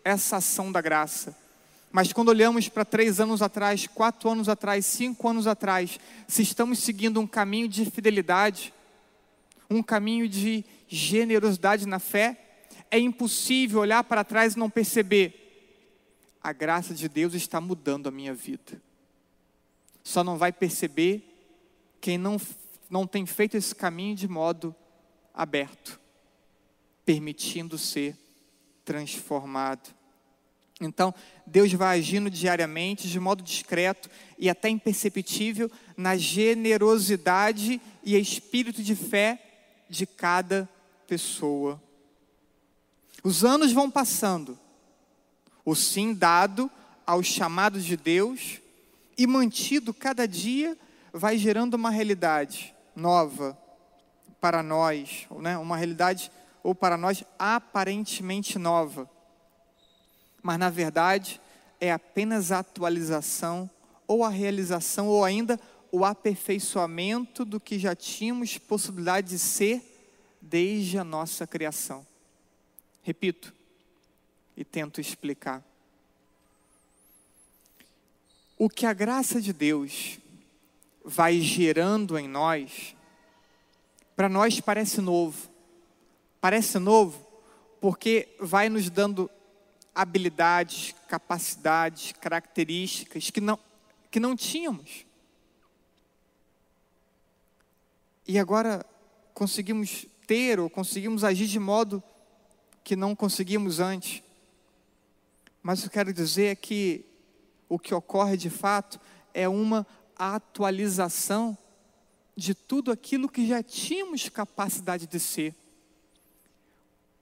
essa 0.05 0.37
ação 0.37 0.71
da 0.71 0.81
graça. 0.81 1.37
Mas 1.91 2.13
quando 2.13 2.29
olhamos 2.29 2.69
para 2.69 2.85
três 2.85 3.19
anos 3.19 3.43
atrás, 3.43 3.87
quatro 3.87 4.29
anos 4.31 4.49
atrás, 4.49 4.87
cinco 4.87 5.29
anos 5.29 5.47
atrás, 5.47 5.99
se 6.29 6.43
estamos 6.43 6.79
seguindo 6.79 7.19
um 7.19 7.27
caminho 7.27 7.69
de 7.69 7.85
fidelidade, 7.91 8.73
um 9.69 9.83
caminho 9.83 10.29
de 10.29 10.65
generosidade 10.87 11.87
na 11.87 11.99
fé, 11.99 12.39
é 12.91 12.99
impossível 12.99 13.81
olhar 13.81 14.05
para 14.05 14.23
trás 14.23 14.55
e 14.55 14.59
não 14.59 14.71
perceber. 14.71 15.46
A 16.47 16.53
graça 16.53 16.95
de 16.95 17.09
Deus 17.09 17.35
está 17.35 17.61
mudando 17.61 18.07
a 18.07 18.13
minha 18.13 18.33
vida. 18.33 18.81
Só 20.05 20.23
não 20.23 20.39
vai 20.39 20.53
perceber 20.53 21.25
quem 22.01 22.17
não, 22.17 22.41
não 22.89 23.05
tem 23.05 23.27
feito 23.27 23.57
esse 23.57 23.75
caminho 23.75 24.15
de 24.15 24.29
modo 24.29 24.73
aberto, 25.35 25.99
permitindo 27.05 27.77
ser 27.77 28.17
transformado. 28.85 29.93
Então, 30.81 31.13
Deus 31.45 31.73
vai 31.73 31.99
agindo 31.99 32.31
diariamente, 32.31 33.09
de 33.09 33.19
modo 33.19 33.43
discreto 33.43 34.09
e 34.39 34.49
até 34.49 34.69
imperceptível, 34.69 35.69
na 35.97 36.17
generosidade 36.17 37.81
e 38.05 38.17
espírito 38.17 38.85
de 38.85 38.95
fé 38.95 39.43
de 39.91 40.07
cada 40.07 40.69
pessoa. 41.09 41.83
Os 43.25 43.45
anos 43.45 43.73
vão 43.73 43.91
passando, 43.91 44.57
o 45.67 45.75
sim 45.75 46.15
dado 46.15 46.71
aos 47.05 47.27
chamados 47.27 47.85
de 47.85 47.97
Deus 47.97 48.61
e 49.19 49.27
mantido 49.27 49.93
cada 49.93 50.27
dia 50.27 50.79
vai 51.13 51.37
gerando 51.37 51.75
uma 51.75 51.91
realidade 51.91 52.73
nova 52.95 53.59
para 54.41 54.63
nós, 54.63 55.27
né? 55.41 55.59
uma 55.59 55.77
realidade 55.77 56.31
ou 56.63 56.73
para 56.73 56.97
nós 56.97 57.25
aparentemente 57.37 58.61
nova. 58.61 59.11
Mas 60.41 60.57
na 60.57 60.71
verdade 60.71 61.41
é 61.81 61.91
apenas 61.91 62.53
a 62.53 62.61
atualização 62.61 63.69
ou 64.07 64.23
a 64.23 64.29
realização 64.29 65.09
ou 65.09 65.25
ainda 65.25 65.59
o 65.91 66.05
aperfeiçoamento 66.05 67.45
do 67.45 67.59
que 67.59 67.77
já 67.77 67.95
tínhamos 67.97 68.57
possibilidade 68.57 69.31
de 69.31 69.39
ser 69.39 69.83
desde 70.41 70.97
a 70.97 71.03
nossa 71.03 71.45
criação. 71.45 72.07
Repito 73.03 73.56
e 74.57 74.65
tento 74.65 75.01
explicar. 75.01 75.63
O 78.59 78.69
que 78.69 78.87
a 78.87 78.93
graça 78.93 79.41
de 79.41 79.53
Deus 79.53 80.19
vai 81.05 81.41
gerando 81.41 82.19
em 82.19 82.27
nós 82.27 82.97
para 84.17 84.31
nós 84.31 84.59
parece 84.61 85.03
novo. 85.03 85.51
Parece 86.41 86.79
novo 86.79 87.25
porque 87.81 88.35
vai 88.41 88.71
nos 88.71 88.89
dando 88.89 89.31
habilidades, 89.95 90.95
capacidades, 91.07 92.13
características 92.13 93.31
que 93.31 93.41
não, 93.41 93.59
que 94.11 94.19
não 94.19 94.35
tínhamos. 94.35 95.05
E 98.27 98.39
agora 98.39 98.85
conseguimos 99.35 100.07
ter 100.27 100.59
ou 100.59 100.69
conseguimos 100.69 101.23
agir 101.23 101.47
de 101.47 101.59
modo 101.59 102.03
que 102.83 102.97
não 102.97 103.15
conseguimos 103.15 103.79
antes. 103.79 104.23
Mas 105.67 105.83
eu 105.83 105.91
quero 105.91 106.13
dizer 106.13 106.45
é 106.45 106.55
que 106.55 107.05
o 107.69 107.77
que 107.77 107.93
ocorre 107.93 108.37
de 108.37 108.49
fato 108.49 109.01
é 109.35 109.49
uma 109.49 109.85
atualização 110.15 111.59
de 112.37 112.55
tudo 112.55 112.93
aquilo 112.93 113.29
que 113.29 113.49
já 113.49 113.61
tínhamos 113.65 114.29
capacidade 114.29 115.09
de 115.09 115.19
ser. 115.19 115.57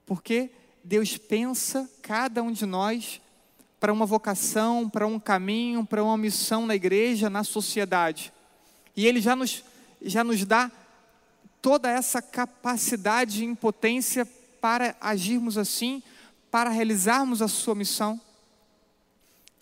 Porque 0.04 0.50
Deus 0.84 1.16
pensa 1.16 1.90
cada 2.02 2.42
um 2.42 2.52
de 2.52 2.66
nós 2.66 3.18
para 3.80 3.90
uma 3.90 4.04
vocação, 4.04 4.90
para 4.90 5.06
um 5.06 5.18
caminho, 5.18 5.82
para 5.82 6.04
uma 6.04 6.18
missão 6.18 6.66
na 6.66 6.74
igreja, 6.74 7.30
na 7.30 7.44
sociedade. 7.44 8.30
E 8.94 9.06
Ele 9.06 9.22
já 9.22 9.34
nos, 9.34 9.64
já 10.02 10.22
nos 10.22 10.44
dá 10.44 10.70
toda 11.62 11.88
essa 11.88 12.20
capacidade 12.20 13.42
e 13.42 13.56
potência 13.56 14.26
para 14.60 14.94
agirmos 15.00 15.56
assim, 15.56 16.02
para 16.50 16.68
realizarmos 16.68 17.40
a 17.40 17.48
sua 17.48 17.74
missão. 17.74 18.20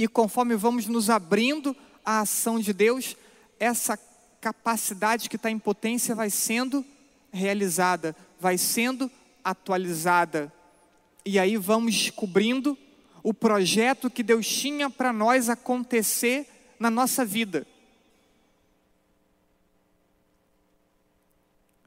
E 0.02 0.08
conforme 0.08 0.56
vamos 0.56 0.88
nos 0.88 1.08
abrindo 1.08 1.76
à 2.04 2.22
ação 2.22 2.58
de 2.58 2.72
Deus, 2.72 3.16
essa 3.60 3.96
capacidade 4.40 5.30
que 5.30 5.36
está 5.36 5.48
em 5.48 5.60
potência 5.60 6.12
vai 6.12 6.28
sendo 6.28 6.84
realizada, 7.30 8.16
vai 8.40 8.58
sendo 8.58 9.08
atualizada. 9.44 10.52
E 11.24 11.38
aí 11.38 11.56
vamos 11.56 11.94
descobrindo 11.94 12.76
o 13.22 13.32
projeto 13.32 14.10
que 14.10 14.24
Deus 14.24 14.44
tinha 14.44 14.90
para 14.90 15.12
nós 15.12 15.48
acontecer 15.48 16.48
na 16.80 16.90
nossa 16.90 17.24
vida. 17.24 17.64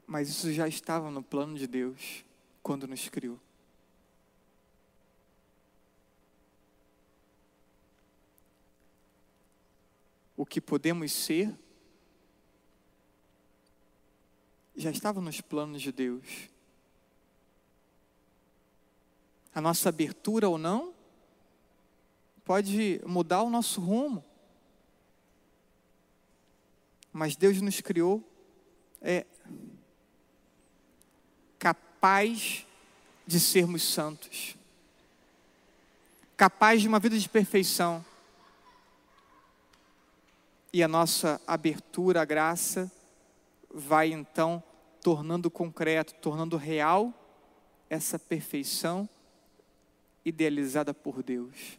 Mas 0.06 0.30
isso 0.30 0.50
já 0.54 0.66
estava 0.66 1.10
no 1.10 1.22
plano 1.22 1.58
de 1.58 1.66
Deus 1.66 2.24
quando 2.62 2.88
nos 2.88 3.10
criou. 3.10 3.38
O 10.36 10.44
que 10.44 10.60
podemos 10.60 11.12
ser 11.12 11.54
já 14.76 14.90
estava 14.90 15.20
nos 15.20 15.40
planos 15.40 15.80
de 15.80 15.90
Deus. 15.90 16.48
A 19.54 19.60
nossa 19.60 19.88
abertura 19.88 20.48
ou 20.48 20.58
não 20.58 20.94
pode 22.44 23.00
mudar 23.06 23.42
o 23.42 23.50
nosso 23.50 23.80
rumo. 23.80 24.22
Mas 27.10 27.34
Deus 27.34 27.60
nos 27.62 27.80
criou 27.80 28.22
é, 29.00 29.24
capaz 31.58 32.66
de 33.26 33.40
sermos 33.40 33.82
santos, 33.82 34.54
capaz 36.36 36.82
de 36.82 36.88
uma 36.88 37.00
vida 37.00 37.18
de 37.18 37.28
perfeição. 37.28 38.04
E 40.72 40.82
a 40.82 40.88
nossa 40.88 41.40
abertura 41.46 42.22
à 42.22 42.24
graça 42.24 42.90
vai 43.72 44.12
então 44.12 44.62
tornando 45.02 45.50
concreto, 45.50 46.14
tornando 46.14 46.56
real 46.56 47.12
essa 47.88 48.18
perfeição 48.18 49.08
idealizada 50.24 50.92
por 50.92 51.22
Deus. 51.22 51.78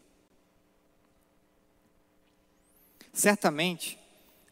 Certamente, 3.11 3.99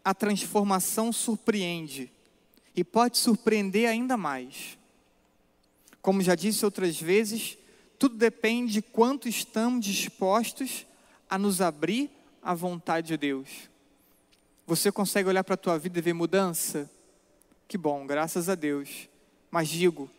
a 0.03 0.13
transformação 0.13 1.13
surpreende 1.13 2.11
e 2.75 2.83
pode 2.83 3.17
surpreender 3.17 3.87
ainda 3.87 4.17
mais. 4.17 4.77
Como 6.01 6.21
já 6.21 6.35
disse 6.35 6.65
outras 6.65 6.99
vezes, 6.99 7.57
tudo 7.97 8.17
depende 8.17 8.73
de 8.73 8.81
quanto 8.81 9.29
estamos 9.29 9.85
dispostos 9.85 10.85
a 11.29 11.37
nos 11.37 11.61
abrir 11.61 12.09
à 12.41 12.53
vontade 12.53 13.07
de 13.07 13.17
Deus. 13.17 13.69
Você 14.67 14.91
consegue 14.91 15.29
olhar 15.29 15.43
para 15.43 15.53
a 15.53 15.57
tua 15.57 15.77
vida 15.77 15.99
e 15.99 16.01
ver 16.01 16.13
mudança? 16.13 16.89
Que 17.67 17.77
bom, 17.77 18.05
graças 18.07 18.49
a 18.49 18.55
Deus. 18.55 19.07
Mas 19.51 19.69
digo, 19.69 20.09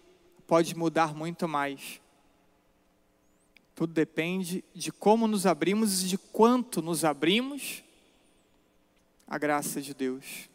pode 0.46 0.74
mudar 0.76 1.14
muito 1.14 1.48
mais. 1.48 2.00
Tudo 3.74 3.92
depende 3.92 4.64
de 4.74 4.92
como 4.92 5.26
nos 5.26 5.46
abrimos 5.46 6.02
e 6.02 6.06
de 6.06 6.16
quanto 6.16 6.80
nos 6.80 7.04
abrimos 7.04 7.82
à 9.26 9.36
graça 9.36 9.82
de 9.82 9.92
Deus. 9.92 10.48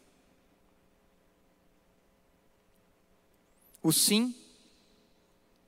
O 3.82 3.92
sim 3.92 4.34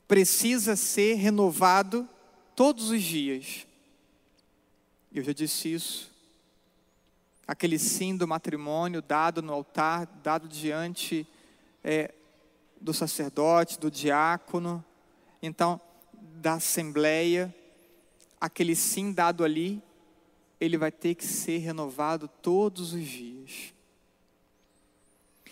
precisa 0.08 0.76
ser 0.76 1.14
renovado 1.14 2.08
todos 2.56 2.90
os 2.90 3.02
dias. 3.02 3.66
Eu 5.12 5.22
já 5.22 5.32
disse 5.32 5.72
isso. 5.72 6.13
Aquele 7.46 7.78
sim 7.78 8.16
do 8.16 8.26
matrimônio 8.26 9.02
dado 9.02 9.42
no 9.42 9.52
altar, 9.52 10.06
dado 10.22 10.48
diante 10.48 11.26
é, 11.82 12.12
do 12.80 12.94
sacerdote, 12.94 13.78
do 13.78 13.90
diácono, 13.90 14.84
então 15.42 15.80
da 16.12 16.54
assembleia, 16.54 17.54
aquele 18.40 18.74
sim 18.74 19.12
dado 19.12 19.44
ali, 19.44 19.82
ele 20.60 20.78
vai 20.78 20.90
ter 20.90 21.14
que 21.14 21.24
ser 21.24 21.58
renovado 21.58 22.28
todos 22.42 22.92
os 22.92 23.06
dias. 23.06 23.74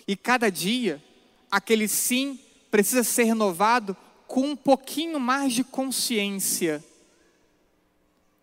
E 0.06 0.16
cada 0.16 0.50
dia, 0.50 1.02
aquele 1.50 1.88
sim 1.88 2.38
precisa 2.70 3.04
ser 3.04 3.24
renovado 3.24 3.96
com 4.26 4.48
um 4.48 4.56
pouquinho 4.56 5.20
mais 5.20 5.52
de 5.52 5.62
consciência 5.62 6.82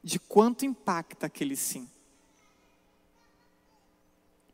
de 0.03 0.19
quanto 0.19 0.65
impacta 0.65 1.25
aquele 1.25 1.55
sim. 1.55 1.89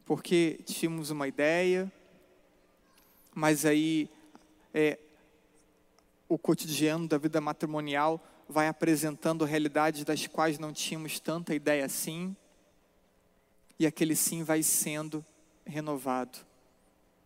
Porque 0.05 0.59
tínhamos 0.65 1.09
uma 1.09 1.27
ideia, 1.27 1.91
mas 3.33 3.65
aí 3.65 4.09
é, 4.73 4.99
o 6.29 6.37
cotidiano 6.37 7.07
da 7.07 7.17
vida 7.17 7.41
matrimonial 7.41 8.23
vai 8.47 8.67
apresentando 8.67 9.45
realidades 9.45 10.03
das 10.03 10.27
quais 10.27 10.59
não 10.59 10.71
tínhamos 10.71 11.19
tanta 11.19 11.55
ideia 11.55 11.85
assim, 11.85 12.35
e 13.79 13.85
aquele 13.85 14.15
sim 14.15 14.43
vai 14.43 14.63
sendo 14.63 15.25
renovado. 15.65 16.39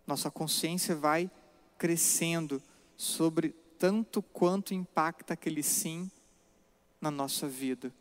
Nossa 0.08 0.32
consciência 0.32 0.96
vai 0.96 1.30
crescendo 1.78 2.62
sobre 2.98 3.50
tanto 3.78 4.22
quanto 4.22 4.74
impacta 4.74 5.34
aquele 5.34 5.62
sim 5.62 6.10
na 7.00 7.12
nossa 7.12 7.48
vida. 7.48 7.94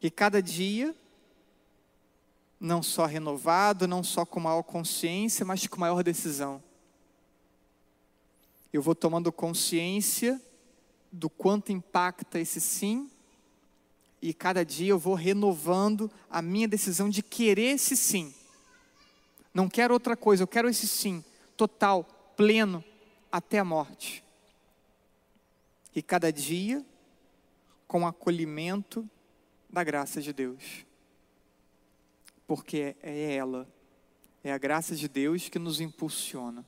E 0.00 0.10
cada 0.10 0.40
dia, 0.40 0.94
não 2.58 2.82
só 2.82 3.06
renovado, 3.06 3.86
não 3.86 4.02
só 4.02 4.24
com 4.24 4.40
maior 4.40 4.62
consciência, 4.62 5.44
mas 5.44 5.66
com 5.66 5.78
maior 5.78 6.02
decisão. 6.02 6.62
Eu 8.72 8.82
vou 8.82 8.94
tomando 8.94 9.30
consciência 9.30 10.40
do 11.12 11.30
quanto 11.30 11.72
impacta 11.72 12.38
esse 12.38 12.60
sim, 12.60 13.10
e 14.20 14.32
cada 14.34 14.64
dia 14.64 14.88
eu 14.88 14.98
vou 14.98 15.14
renovando 15.14 16.10
a 16.30 16.40
minha 16.40 16.66
decisão 16.66 17.08
de 17.08 17.22
querer 17.22 17.74
esse 17.74 17.96
sim. 17.96 18.34
Não 19.52 19.68
quero 19.68 19.94
outra 19.94 20.16
coisa, 20.16 20.42
eu 20.42 20.48
quero 20.48 20.68
esse 20.68 20.88
sim, 20.88 21.24
total, 21.56 22.04
pleno, 22.36 22.82
até 23.30 23.58
a 23.58 23.64
morte. 23.64 24.24
E 25.94 26.02
cada 26.02 26.32
dia 26.32 26.84
com 27.86 28.06
acolhimento 28.06 29.08
da 29.70 29.84
graça 29.84 30.20
de 30.20 30.32
Deus. 30.32 30.85
Porque 32.46 32.96
é 33.02 33.34
ela, 33.34 33.68
é 34.42 34.52
a 34.52 34.58
graça 34.58 34.94
de 34.94 35.08
Deus 35.08 35.48
que 35.48 35.58
nos 35.58 35.80
impulsiona. 35.80 36.64